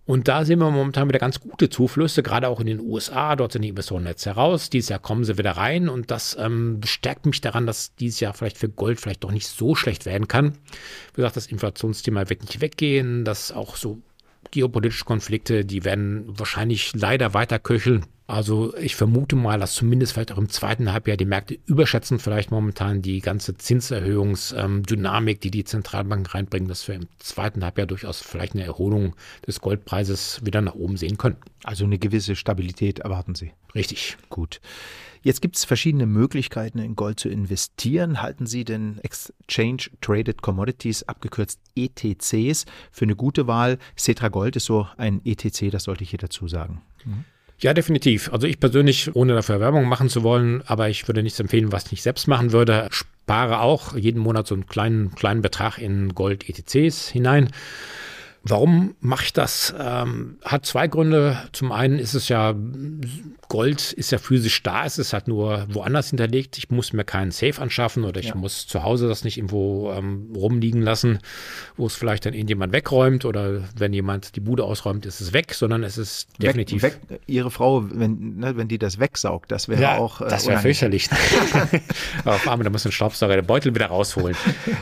Und 0.07 0.27
da 0.27 0.45
sehen 0.45 0.59
wir 0.59 0.69
momentan 0.73 1.09
wieder 1.09 1.21
ganz 1.21 1.39
gute 1.39 1.71
Zuflüsse, 1.71 2.25
gerade 2.25 2.49
auch 2.49 2.59
in 2.59 2.67
den 2.67 2.81
USA. 2.81 3.37
Dort 3.37 3.53
sind 3.53 3.63
die 3.63 3.69
Investoren 3.69 4.05
jetzt 4.07 4.27
heraus. 4.27 4.71
Dieses 4.71 4.89
Jahr 4.89 4.99
kommen 4.99 5.23
sie 5.23 5.39
wieder 5.39 5.53
rein 5.53 5.89
und 5.89 6.11
das 6.11 6.37
ähm, 6.37 6.81
bestärkt 6.81 7.27
mich 7.27 7.41
daran, 7.41 7.65
dass 7.65 7.95
dieses 7.95 8.19
Jahr 8.19 8.35
vielleicht 8.35 8.59
für 8.59 8.69
Gold 8.69 9.01
vielleicht 9.01 9.23
doch 9.23 9.31
nicht 9.31 9.47
so 9.47 9.77
schlecht 9.77 10.05
werden 10.05 10.27
kann. 10.27 10.55
Wie 11.15 11.19
gesagt, 11.19 11.37
das 11.37 11.47
Inflationsthema 11.47 12.29
wird 12.29 12.43
nicht 12.43 12.61
weggehen, 12.61 13.25
dass 13.25 13.53
auch 13.53 13.77
so 13.77 14.03
geopolitische 14.51 15.05
Konflikte, 15.05 15.65
die 15.65 15.85
werden 15.85 16.25
wahrscheinlich 16.27 16.93
leider 16.95 17.35
weiter 17.35 17.59
köcheln. 17.59 18.07
Also 18.31 18.77
ich 18.77 18.95
vermute 18.95 19.35
mal, 19.35 19.59
dass 19.59 19.75
zumindest 19.75 20.13
vielleicht 20.13 20.31
auch 20.31 20.39
im 20.39 20.49
zweiten 20.49 20.93
Halbjahr 20.93 21.17
die 21.17 21.25
Märkte 21.25 21.59
überschätzen 21.67 22.21
vielleicht 22.21 22.53
momentan 22.53 23.03
die 23.03 23.21
ganze 23.21 23.57
Zinserhöhungsdynamik, 23.57 25.41
die 25.41 25.51
die 25.51 25.65
Zentralbanken 25.65 26.27
reinbringen, 26.27 26.69
dass 26.69 26.87
wir 26.87 26.95
im 26.95 27.09
zweiten 27.19 27.65
Halbjahr 27.65 27.89
durchaus 27.89 28.21
vielleicht 28.21 28.55
eine 28.55 28.63
Erholung 28.63 29.17
des 29.49 29.61
Goldpreises 29.61 30.43
wieder 30.45 30.61
nach 30.61 30.77
oben 30.77 30.97
sehen 30.97 31.19
können. 31.19 31.39
Also 31.65 31.85
eine 31.85 31.99
gewisse 31.99 32.37
Stabilität 32.37 33.01
erwarten 33.01 33.35
Sie. 33.35 33.51
Richtig. 33.75 34.17
Gut. 34.29 34.61
Jetzt 35.23 35.43
gibt 35.43 35.57
es 35.57 35.65
verschiedene 35.65 36.07
Möglichkeiten, 36.07 36.79
in 36.79 36.95
Gold 36.95 37.19
zu 37.19 37.29
investieren. 37.29 38.23
Halten 38.23 38.47
Sie 38.47 38.65
denn 38.65 39.01
Exchange 39.03 39.91
Traded 40.01 40.41
Commodities, 40.41 41.03
abgekürzt 41.03 41.59
ETCs, 41.75 42.65
für 42.93 43.07
eine 43.07 43.17
gute 43.17 43.49
Wahl? 43.49 43.79
Cetra 43.99 44.29
Gold 44.29 44.55
ist 44.55 44.67
so 44.67 44.87
ein 44.97 45.21
ETC, 45.25 45.73
das 45.73 45.83
sollte 45.83 46.05
ich 46.05 46.11
hier 46.11 46.21
dazu 46.21 46.47
sagen. 46.47 46.81
Mhm. 47.05 47.25
Ja, 47.63 47.75
definitiv. 47.75 48.33
Also 48.33 48.47
ich 48.47 48.59
persönlich, 48.59 49.15
ohne 49.15 49.35
dafür 49.35 49.61
Werbung 49.61 49.87
machen 49.87 50.09
zu 50.09 50.23
wollen, 50.23 50.63
aber 50.67 50.89
ich 50.89 51.07
würde 51.09 51.23
nichts 51.23 51.41
empfehlen, 51.41 51.73
was 51.73 51.87
ich 51.87 51.93
nicht 51.93 52.03
selbst 52.03 52.27
machen 52.27 52.53
würde. 52.53 52.89
Spare 52.91 53.61
auch 53.61 53.97
jeden 53.97 54.21
Monat 54.21 54.47
so 54.47 54.55
einen 54.55 54.67
kleinen, 54.67 55.15
kleinen 55.15 55.43
Betrag 55.43 55.79
in 55.79 56.15
Gold-ETCs 56.15 57.09
hinein. 57.09 57.51
Warum 58.43 58.95
mache 59.01 59.25
ich 59.25 59.33
das? 59.35 59.75
Ähm, 59.79 60.39
hat 60.43 60.65
zwei 60.65 60.89
Gründe. 60.89 61.37
Zum 61.53 61.73
einen 61.73 61.99
ist 61.99 62.15
es 62.15 62.29
ja, 62.31 62.55
Gold 63.49 63.93
ist 63.93 64.13
ja 64.13 64.19
physisch 64.19 64.63
da, 64.63 64.87
es 64.87 64.97
ist 64.97 65.13
halt 65.13 65.29
nur 65.29 65.67
woanders 65.71 66.09
hinterlegt. 66.09 66.57
Ich 66.57 66.71
muss 66.71 66.95
mir 66.95 67.05
keinen 67.05 67.33
Safe 67.33 67.61
anschaffen 67.61 68.05
oder 68.05 68.19
ich 68.19 68.29
ja. 68.29 68.35
muss 68.35 68.67
zu 68.67 68.83
Hause 68.83 69.09
das 69.09 69.25
nicht 69.25 69.37
irgendwo 69.37 69.93
ähm, 69.93 70.31
rumliegen 70.35 70.81
lassen, 70.81 71.19
wo 71.77 71.87
es 71.87 71.95
vielleicht 71.95 72.25
dann 72.25 72.33
irgendjemand 72.33 72.73
wegräumt 72.73 73.27
oder 73.27 73.63
wenn 73.77 73.93
jemand 73.93 74.37
die 74.37 74.41
Bude 74.41 74.65
ausräumt, 74.65 75.05
ist 75.05 75.21
es 75.21 75.35
weg, 75.35 75.53
sondern 75.53 75.85
es 75.85 75.99
ist 75.99 76.29
definitiv. 76.41 76.83
Weg, 76.83 76.99
weg, 77.09 77.21
ihre 77.27 77.51
Frau, 77.51 77.85
wenn, 77.91 78.39
ne, 78.39 78.57
wenn 78.57 78.69
die 78.69 78.79
das 78.79 78.99
wegsaugt, 78.99 79.53
das 79.53 79.69
wäre 79.69 79.83
ja, 79.83 79.99
auch. 79.99 80.23
Äh, 80.23 80.29
das 80.29 80.47
wäre 80.47 80.61
fürchterlich. 80.61 81.11
Auf 82.25 82.49
einmal, 82.49 82.65
da 82.65 82.71
muss 82.71 82.87
ein 82.87 82.93
Staubsauger 82.93 83.37
den 83.37 83.47
Beutel 83.47 83.75
wieder 83.75 83.87
rausholen. 83.87 84.37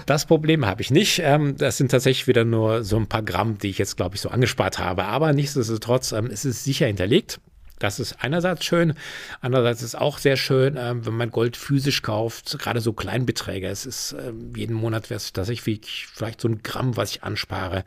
Das 0.07 0.27
Problem 0.27 0.65
habe 0.65 0.83
ich 0.83 0.93
nicht. 0.93 1.21
Ähm, 1.25 1.57
das 1.57 1.77
sind 1.77 1.91
tatsächlich 1.91 2.29
wieder 2.29 2.45
nur 2.45 2.85
so 2.85 2.97
ein 2.97 3.07
paar 3.07 3.23
Gramm 3.23 3.48
die 3.57 3.71
ich 3.71 3.79
jetzt, 3.79 3.97
glaube 3.97 4.17
ich, 4.17 4.21
so 4.21 4.29
angespart 4.29 4.79
habe. 4.79 5.05
Aber 5.05 5.33
nichtsdestotrotz 5.33 6.13
ähm, 6.13 6.27
ist 6.27 6.45
es 6.45 6.65
sicher 6.65 6.87
hinterlegt. 6.87 7.41
Das 7.79 8.01
ist 8.01 8.17
einerseits 8.21 8.65
schön, 8.65 8.95
andererseits 9.41 9.83
ist 9.83 9.89
es 9.89 9.95
auch 9.95 10.19
sehr 10.19 10.37
schön, 10.37 10.77
äh, 10.77 10.95
wenn 11.07 11.17
man 11.17 11.31
Gold 11.31 11.57
physisch 11.57 12.03
kauft, 12.03 12.59
gerade 12.59 12.81
so 12.81 12.93
Kleinbeträge. 12.93 13.69
Es 13.69 13.87
ist 13.87 14.13
äh, 14.13 14.33
jeden 14.57 14.75
Monat 14.75 15.11
wäre 15.11 15.19
es 15.19 15.33
tatsächlich 15.33 16.07
vielleicht 16.13 16.41
so 16.41 16.49
ein 16.49 16.63
Gramm, 16.63 16.97
was 16.97 17.13
ich 17.13 17.23
anspare. 17.23 17.85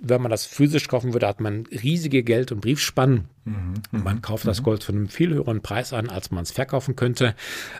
Wenn 0.00 0.22
man 0.22 0.30
das 0.30 0.46
physisch 0.46 0.86
kaufen 0.86 1.12
würde, 1.12 1.26
hat 1.26 1.40
man 1.40 1.66
riesige 1.66 2.22
Geld- 2.22 2.52
und 2.52 2.60
Briefspannen. 2.60 3.28
Mhm, 3.44 3.74
man 3.90 4.16
mhm, 4.16 4.22
kauft 4.22 4.46
das 4.46 4.60
mhm. 4.60 4.64
Gold 4.64 4.82
zu 4.82 4.92
einem 4.92 5.08
viel 5.08 5.34
höheren 5.34 5.60
Preis 5.60 5.92
an, 5.92 6.08
als 6.08 6.30
man 6.30 6.44
es 6.44 6.52
verkaufen 6.52 6.94
könnte. 6.94 7.34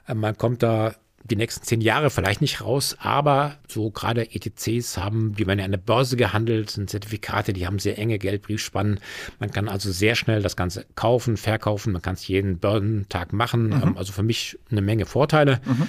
Äh, 0.08 0.14
man 0.14 0.36
kommt 0.36 0.64
da 0.64 0.96
die 1.24 1.36
nächsten 1.36 1.64
zehn 1.64 1.80
Jahre 1.80 2.10
vielleicht 2.10 2.40
nicht 2.40 2.62
raus, 2.62 2.96
aber 3.00 3.56
so 3.66 3.90
gerade 3.90 4.34
ETCs 4.34 4.96
haben, 4.96 5.34
die 5.34 5.46
werden 5.46 5.58
ja 5.58 5.64
an 5.64 5.72
der 5.72 5.78
Börse 5.78 6.16
gehandelt, 6.16 6.70
sind 6.70 6.88
Zertifikate, 6.88 7.52
die 7.52 7.66
haben 7.66 7.78
sehr 7.78 7.98
enge 7.98 8.18
Geldbriefspannen. 8.18 9.00
Man 9.38 9.50
kann 9.50 9.68
also 9.68 9.92
sehr 9.92 10.14
schnell 10.14 10.42
das 10.42 10.56
Ganze 10.56 10.86
kaufen, 10.94 11.36
verkaufen, 11.36 11.92
man 11.92 12.02
kann 12.02 12.14
es 12.14 12.26
jeden 12.28 12.58
Börsentag 12.58 13.32
machen. 13.32 13.68
Mhm. 13.68 13.96
Also 13.96 14.12
für 14.12 14.22
mich 14.22 14.58
eine 14.70 14.80
Menge 14.80 15.06
Vorteile. 15.06 15.60
Mhm. 15.64 15.88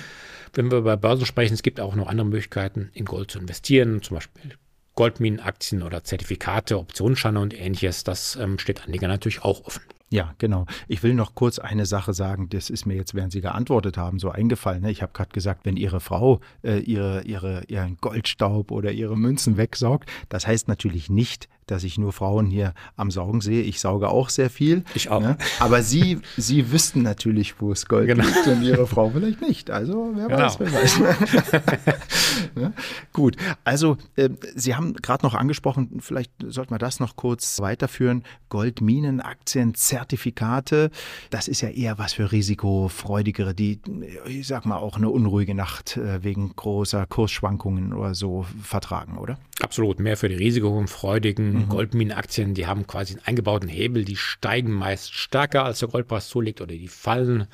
Wenn 0.54 0.72
wir 0.72 0.80
über 0.80 0.98
Börsen 0.98 1.26
sprechen, 1.26 1.54
es 1.54 1.64
gibt 1.64 1.80
auch 1.80 1.96
noch 1.96 2.08
andere 2.08 2.26
Möglichkeiten, 2.26 2.90
in 2.94 3.06
Gold 3.06 3.32
zu 3.32 3.40
investieren, 3.40 4.02
zum 4.02 4.16
Beispiel 4.16 4.56
Goldminenaktien 4.96 5.84
oder 5.84 6.04
Zertifikate, 6.04 6.78
Optionsscheine 6.78 7.40
und 7.40 7.58
ähnliches. 7.58 8.04
Das 8.04 8.36
ähm, 8.36 8.60
steht 8.60 8.84
Anlegern 8.84 9.10
natürlich 9.10 9.44
auch 9.44 9.66
offen. 9.66 9.84
Ja, 10.12 10.34
genau. 10.40 10.66
Ich 10.88 11.04
will 11.04 11.14
noch 11.14 11.36
kurz 11.36 11.60
eine 11.60 11.86
Sache 11.86 12.14
sagen, 12.14 12.50
das 12.50 12.72
ist 12.72 12.88
mir 12.88 12.96
jetzt, 12.96 13.14
während 13.14 13.32
Sie 13.32 13.42
geantwortet 13.42 13.96
haben, 13.96 14.18
so 14.18 14.32
eingefallen. 14.32 14.82
Ne? 14.82 14.92
Ich 14.92 15.04
habe 15.04 15.14
gerade 15.14 15.30
gesagt, 15.32 15.66
wenn 15.66 15.78
Ihre 15.78 16.00
Frau 16.00 16.40
äh, 16.64 16.80
ihre, 16.80 17.22
ihre, 17.24 17.64
ihren 17.68 17.98
Goldstaub 17.98 18.72
oder 18.72 18.92
ihre 18.92 19.16
Münzen 19.16 19.58
wegsaugt, 19.58 20.10
das 20.30 20.48
heißt 20.48 20.68
natürlich 20.68 21.10
nicht, 21.12 21.48
dass 21.72 21.84
ich 21.84 21.98
nur 21.98 22.14
Frauen 22.14 22.48
hier 22.48 22.74
am 22.96 23.12
Saugen 23.12 23.42
sehe. 23.42 23.62
Ich 23.62 23.80
sauge 23.80 24.10
auch 24.10 24.30
sehr 24.30 24.50
viel. 24.50 24.84
Ich 24.94 25.10
auch. 25.10 25.22
Ne? 25.22 25.38
Aber 25.60 25.84
Sie, 25.84 26.20
Sie 26.38 26.72
wüssten 26.72 27.02
natürlich, 27.02 27.62
wo 27.62 27.72
es 27.72 27.86
Gold 27.88 28.08
genau. 28.08 28.26
liegt 28.26 28.48
und 28.48 28.64
Ihre 28.64 28.88
Frau 28.88 29.10
vielleicht 29.10 29.42
nicht. 29.42 29.70
Also 29.70 30.12
wer 30.16 30.28
genau. 30.28 30.40
weiß, 30.40 30.60
wer 30.60 30.74
weiß. 30.74 31.00
ne? 32.56 32.74
Gut, 33.14 33.38
also 33.64 33.98
äh, 34.16 34.30
Sie 34.56 34.76
haben 34.76 34.94
gerade 34.94 35.26
noch 35.26 35.36
angesprochen, 35.36 36.00
vielleicht 36.00 36.32
sollten 36.46 36.74
wir 36.74 36.80
das 36.80 37.00
noch 37.00 37.16
kurz 37.16 37.60
weiterführen. 37.60 38.24
Goldminen, 38.50 39.22
Aktien, 39.22 39.76
Zertifikate, 39.76 40.90
das 41.30 41.48
ist 41.48 41.62
ja 41.62 41.70
eher 41.70 41.98
was 41.98 42.14
für 42.14 42.32
risikofreudigere, 42.32 43.54
die, 43.54 43.80
ich 44.26 44.48
sag 44.48 44.66
mal, 44.66 44.78
auch 44.78 44.98
eine 44.98 45.10
unruhige 45.10 45.54
Nacht 45.54 45.98
äh, 45.98 46.24
wegen 46.24 46.56
großer 46.56 47.06
Kursschwankungen 47.06 47.94
oder 47.94 48.16
so 48.16 48.46
vertragen, 48.62 49.18
oder? 49.18 49.38
Absolut, 49.62 50.00
mehr 50.00 50.18
für 50.18 50.30
die 50.30 50.36
risikofreudigen 50.36 51.59
mhm. 51.66 51.70
Goldminenaktien, 51.70 52.54
die 52.54 52.68
haben 52.68 52.88
quasi 52.88 53.14
einen 53.14 53.26
eingebauten 53.26 53.70
Hebel, 53.70 54.06
die 54.06 54.16
steigen 54.16 54.72
meist 54.72 55.14
stärker 55.14 55.66
als 55.66 55.80
der 55.80 55.90
Goldpreis 55.90 56.30
zulegt 56.30 56.62
oder 56.62 56.74
die 56.74 56.88
fallen 56.88 57.48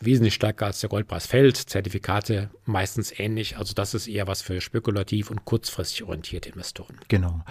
wesentlich 0.00 0.34
stärker 0.34 0.66
als 0.66 0.80
der 0.80 0.90
Goldpreis 0.90 1.26
fällt. 1.26 1.56
Zertifikate 1.56 2.50
meistens 2.64 3.12
ähnlich. 3.18 3.56
Also 3.56 3.74
das 3.74 3.94
ist 3.94 4.08
eher 4.08 4.26
was 4.26 4.42
für 4.42 4.60
spekulativ 4.60 5.30
und 5.30 5.44
kurzfristig 5.44 6.04
orientierte 6.04 6.50
Investoren. 6.50 6.96
Genau. 7.08 7.42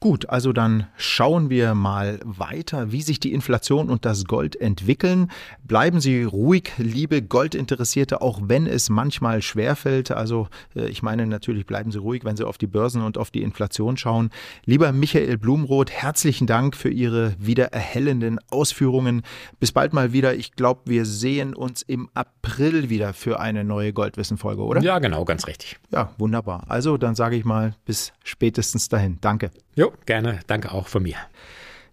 Gut, 0.00 0.28
also 0.28 0.52
dann 0.52 0.86
schauen 0.96 1.50
wir 1.50 1.74
mal 1.74 2.20
weiter, 2.24 2.92
wie 2.92 3.02
sich 3.02 3.18
die 3.18 3.32
Inflation 3.32 3.90
und 3.90 4.04
das 4.04 4.24
Gold 4.24 4.60
entwickeln. 4.60 5.30
Bleiben 5.64 6.00
Sie 6.00 6.22
ruhig, 6.22 6.72
liebe 6.78 7.22
Goldinteressierte, 7.22 8.20
auch 8.20 8.40
wenn 8.42 8.66
es 8.66 8.88
manchmal 8.88 9.42
schwerfällt. 9.42 10.10
Also 10.10 10.48
äh, 10.74 10.88
ich 10.88 11.02
meine 11.02 11.26
natürlich, 11.26 11.66
bleiben 11.66 11.90
Sie 11.90 11.98
ruhig, 11.98 12.24
wenn 12.24 12.36
Sie 12.36 12.46
auf 12.46 12.58
die 12.58 12.66
Börsen 12.66 13.02
und 13.02 13.18
auf 13.18 13.30
die 13.30 13.42
Inflation 13.42 13.96
schauen. 13.96 14.30
Lieber 14.64 14.92
Michael 14.92 15.38
Blumroth, 15.56 15.90
herzlichen 15.90 16.46
Dank 16.46 16.76
für 16.76 16.90
Ihre 16.90 17.34
wieder 17.38 17.66
erhellenden 17.72 18.38
Ausführungen. 18.50 19.22
Bis 19.58 19.72
bald 19.72 19.92
mal 19.92 20.12
wieder. 20.12 20.34
Ich 20.34 20.52
glaube, 20.52 20.82
wir 20.84 21.04
sehen 21.04 21.54
uns 21.54 21.82
im 21.82 21.96
im 21.96 22.10
April 22.12 22.90
wieder 22.90 23.14
für 23.14 23.40
eine 23.40 23.64
neue 23.64 23.94
Goldwissen-Folge, 23.94 24.62
oder? 24.62 24.82
Ja, 24.82 24.98
genau, 24.98 25.24
ganz 25.24 25.46
richtig. 25.46 25.78
Ja, 25.90 26.12
wunderbar. 26.18 26.64
Also 26.68 26.98
dann 26.98 27.14
sage 27.14 27.36
ich 27.36 27.44
mal 27.46 27.74
bis 27.86 28.12
spätestens 28.22 28.90
dahin. 28.90 29.16
Danke. 29.22 29.50
Jo, 29.74 29.92
gerne. 30.04 30.40
Danke 30.46 30.72
auch 30.72 30.86
von 30.88 31.02
mir. 31.02 31.16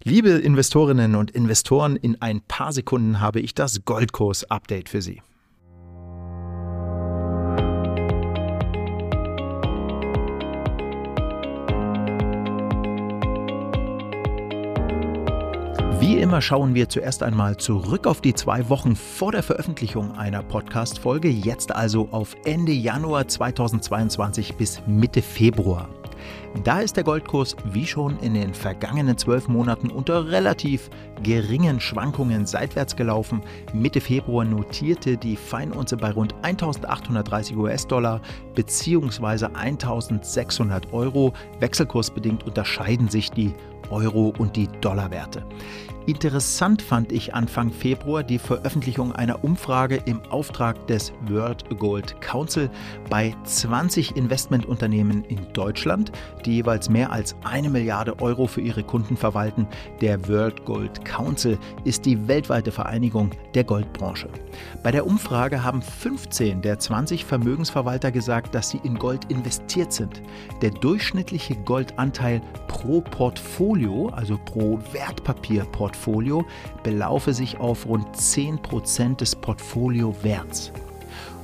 Liebe 0.02 0.28
Investorinnen 0.28 1.14
und 1.14 1.30
Investoren, 1.30 1.96
in 1.96 2.20
ein 2.20 2.42
paar 2.42 2.72
Sekunden 2.72 3.20
habe 3.20 3.40
ich 3.40 3.54
das 3.54 3.86
Goldkurs-Update 3.86 4.90
für 4.90 5.00
Sie. 5.00 5.22
Wie 16.06 16.18
immer 16.18 16.42
schauen 16.42 16.74
wir 16.74 16.90
zuerst 16.90 17.22
einmal 17.22 17.56
zurück 17.56 18.06
auf 18.06 18.20
die 18.20 18.34
zwei 18.34 18.68
Wochen 18.68 18.94
vor 18.94 19.32
der 19.32 19.42
Veröffentlichung 19.42 20.12
einer 20.18 20.42
Podcast-Folge, 20.42 21.30
jetzt 21.30 21.74
also 21.74 22.08
auf 22.10 22.36
Ende 22.44 22.72
Januar 22.72 23.26
2022 23.26 24.54
bis 24.56 24.82
Mitte 24.86 25.22
Februar. 25.22 25.88
Da 26.62 26.80
ist 26.80 26.98
der 26.98 27.04
Goldkurs 27.04 27.56
wie 27.72 27.86
schon 27.86 28.18
in 28.18 28.34
den 28.34 28.52
vergangenen 28.52 29.16
zwölf 29.16 29.48
Monaten 29.48 29.90
unter 29.90 30.28
relativ 30.28 30.90
geringen 31.22 31.80
Schwankungen 31.80 32.44
seitwärts 32.44 32.96
gelaufen. 32.96 33.40
Mitte 33.72 34.02
Februar 34.02 34.44
notierte 34.44 35.16
die 35.16 35.36
Feinunze 35.36 35.96
bei 35.96 36.10
rund 36.10 36.34
1830 36.42 37.56
US-Dollar 37.56 38.20
bzw. 38.54 39.46
1600 39.54 40.92
Euro. 40.92 41.32
Wechselkursbedingt 41.60 42.44
unterscheiden 42.44 43.08
sich 43.08 43.30
die 43.30 43.54
Euro- 43.94 44.34
und 44.36 44.56
die 44.56 44.68
Dollarwerte. 44.80 45.46
Interessant 46.06 46.82
fand 46.82 47.12
ich 47.12 47.32
Anfang 47.32 47.72
Februar 47.72 48.22
die 48.22 48.38
Veröffentlichung 48.38 49.12
einer 49.12 49.42
Umfrage 49.42 50.02
im 50.04 50.20
Auftrag 50.28 50.86
des 50.86 51.14
World 51.28 51.64
Gold 51.78 52.20
Council 52.20 52.68
bei 53.08 53.34
20 53.44 54.14
Investmentunternehmen 54.14 55.24
in 55.24 55.38
Deutschland, 55.54 56.12
die 56.44 56.56
jeweils 56.56 56.90
mehr 56.90 57.10
als 57.10 57.34
eine 57.42 57.70
Milliarde 57.70 58.20
Euro 58.20 58.46
für 58.46 58.60
ihre 58.60 58.82
Kunden 58.82 59.16
verwalten. 59.16 59.66
Der 60.02 60.28
World 60.28 60.66
Gold 60.66 61.06
Council 61.06 61.56
ist 61.84 62.04
die 62.04 62.28
weltweite 62.28 62.70
Vereinigung 62.70 63.30
der 63.54 63.64
Goldbranche. 63.64 64.28
Bei 64.82 64.90
der 64.90 65.06
Umfrage 65.06 65.64
haben 65.64 65.80
15 65.80 66.60
der 66.60 66.78
20 66.78 67.24
Vermögensverwalter 67.24 68.12
gesagt, 68.12 68.54
dass 68.54 68.68
sie 68.68 68.80
in 68.84 68.98
Gold 68.98 69.30
investiert 69.30 69.90
sind. 69.90 70.20
Der 70.60 70.70
durchschnittliche 70.70 71.54
Goldanteil 71.56 72.42
pro 72.74 73.00
Portfolio, 73.00 74.08
also 74.08 74.36
pro 74.36 74.80
Wertpapierportfolio, 74.92 76.40
Portfolio 76.40 76.44
belaufe 76.82 77.32
sich 77.32 77.58
auf 77.58 77.86
rund 77.86 78.04
10% 78.16 79.16
des 79.16 79.36
Portfoliowerts. 79.36 80.72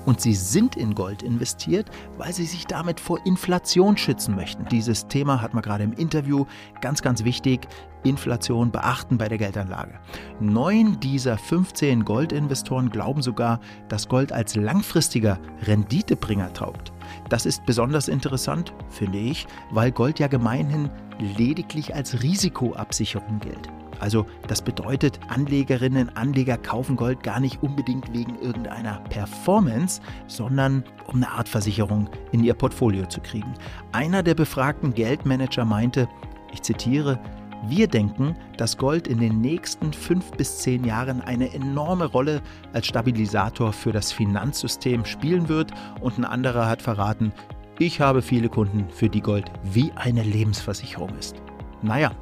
Und 0.07 0.21
sie 0.21 0.35
sind 0.35 0.77
in 0.77 0.95
Gold 0.95 1.23
investiert, 1.23 1.87
weil 2.19 2.33
sie 2.33 2.47
sich 2.47 2.67
damit 2.67 2.99
vor 2.99 3.25
Inflation 3.27 3.97
schützen 3.97 4.35
möchten. 4.35 4.65
Dieses 4.71 5.07
Thema 5.07 5.41
hat 5.41 5.55
man 5.55 5.63
gerade 5.63 5.85
im 5.85 5.93
Interview 5.93 6.47
ganz, 6.81 7.01
ganz 7.01 7.23
wichtig. 7.23 7.69
Inflation 8.03 8.73
beachten 8.73 9.19
bei 9.19 9.29
der 9.29 9.39
Geldanlage. 9.39 10.01
Neun 10.41 10.99
dieser 10.99 11.39
15 11.39 12.05
Goldinvestoren 12.05 12.91
glauben 12.91 13.23
sogar, 13.23 13.61
dass 13.89 14.09
Gold 14.09 14.33
als 14.33 14.57
langfristiger 14.57 15.39
Renditebringer 15.67 16.53
taugt. 16.55 16.93
Das 17.29 17.47
ist 17.47 17.65
besonders 17.67 18.09
interessant, 18.09 18.73
finde 18.89 19.19
ich, 19.19 19.47
weil 19.71 19.93
Gold 19.93 20.19
ja 20.19 20.29
gemeinhin 20.29 20.91
lediglich 21.21 21.95
als 21.95 22.23
Risikoabsicherung 22.23 23.41
gilt. 23.41 23.69
Also 24.01 24.25
das 24.49 24.63
bedeutet, 24.63 25.21
Anlegerinnen 25.29 26.09
Anleger 26.17 26.57
kaufen 26.57 26.97
Gold 26.97 27.23
gar 27.23 27.39
nicht 27.39 27.63
unbedingt 27.63 28.13
wegen 28.13 28.39
irgendeiner 28.39 29.01
Performance, 29.11 30.01
sondern 30.27 30.85
um 31.07 31.17
eine 31.17 31.31
Art 31.31 31.49
Versicherung 31.49 32.09
in 32.33 32.43
ihr 32.43 32.55
Portfolio 32.55 33.07
zu 33.07 33.21
kriegen. 33.21 33.53
Einer 33.93 34.23
der 34.23 34.35
befragten 34.35 34.95
Geldmanager 34.95 35.67
meinte, 35.67 36.09
ich 36.53 36.63
zitiere, 36.63 37.21
wir 37.67 37.89
denken, 37.89 38.37
dass 38.57 38.79
Gold 38.79 39.07
in 39.07 39.19
den 39.19 39.43
nächsten 39.43 39.93
fünf 39.93 40.31
bis 40.33 40.59
zehn 40.59 40.83
Jahren 40.85 41.21
eine 41.21 41.53
enorme 41.53 42.07
Rolle 42.07 42.41
als 42.73 42.87
Stabilisator 42.87 43.75
für 43.75 43.93
das 43.93 44.13
Finanzsystem 44.13 45.05
spielen 45.05 45.49
wird 45.51 45.73
und 46.01 46.17
ein 46.17 46.25
anderer 46.25 46.67
hat 46.67 46.81
verraten, 46.81 47.33
ich 47.81 48.01
habe 48.01 48.21
viele 48.21 48.51
Kunden, 48.51 48.85
für 48.91 49.09
die 49.09 49.23
Gold 49.23 49.51
wie 49.65 49.91
eine 49.97 50.23
Lebensversicherung 50.23 51.17
ist. 51.19 51.37
Naja, 51.83 52.13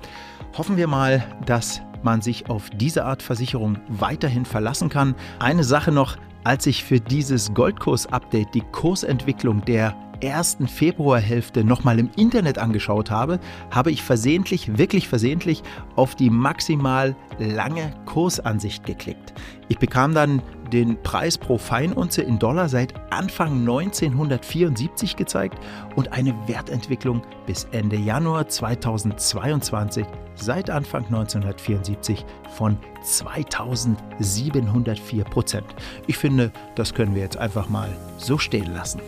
hoffen 0.56 0.76
wir 0.76 0.86
mal, 0.86 1.24
dass 1.46 1.82
man 2.04 2.22
sich 2.22 2.48
auf 2.48 2.70
diese 2.70 3.04
Art 3.04 3.22
Versicherung 3.22 3.76
weiterhin 3.88 4.44
verlassen 4.44 4.88
kann. 4.88 5.16
Eine 5.40 5.64
Sache 5.64 5.90
noch, 5.90 6.16
als 6.44 6.66
ich 6.66 6.84
für 6.84 7.00
dieses 7.00 7.52
Goldkurs-Update 7.54 8.54
die 8.54 8.62
Kursentwicklung 8.70 9.64
der 9.64 9.96
ersten 10.20 10.68
Februarhälfte 10.68 11.64
nochmal 11.64 11.98
im 11.98 12.10
Internet 12.16 12.58
angeschaut 12.58 13.10
habe, 13.10 13.40
habe 13.72 13.90
ich 13.90 14.02
versehentlich, 14.02 14.78
wirklich 14.78 15.08
versehentlich, 15.08 15.62
auf 15.96 16.14
die 16.14 16.30
maximal 16.30 17.16
lange 17.38 17.92
Kursansicht 18.04 18.84
geklickt. 18.86 19.34
Ich 19.68 19.78
bekam 19.78 20.14
dann 20.14 20.42
den 20.72 21.00
Preis 21.02 21.36
pro 21.38 21.58
Feinunze 21.58 22.22
in 22.22 22.38
Dollar 22.38 22.68
seit 22.68 22.94
Anfang 23.10 23.60
1974 23.60 25.16
gezeigt 25.16 25.58
und 25.96 26.12
eine 26.12 26.32
Wertentwicklung 26.46 27.22
bis 27.46 27.64
Ende 27.72 27.96
Januar 27.96 28.46
2022 28.48 30.06
seit 30.34 30.70
Anfang 30.70 31.04
1974 31.06 32.24
von 32.56 32.78
2704 33.02 35.24
Prozent. 35.24 35.66
Ich 36.06 36.16
finde, 36.16 36.52
das 36.74 36.94
können 36.94 37.14
wir 37.14 37.20
jetzt 37.22 37.36
einfach 37.36 37.68
mal 37.68 37.90
so 38.16 38.38
stehen 38.38 38.72
lassen. 38.72 39.02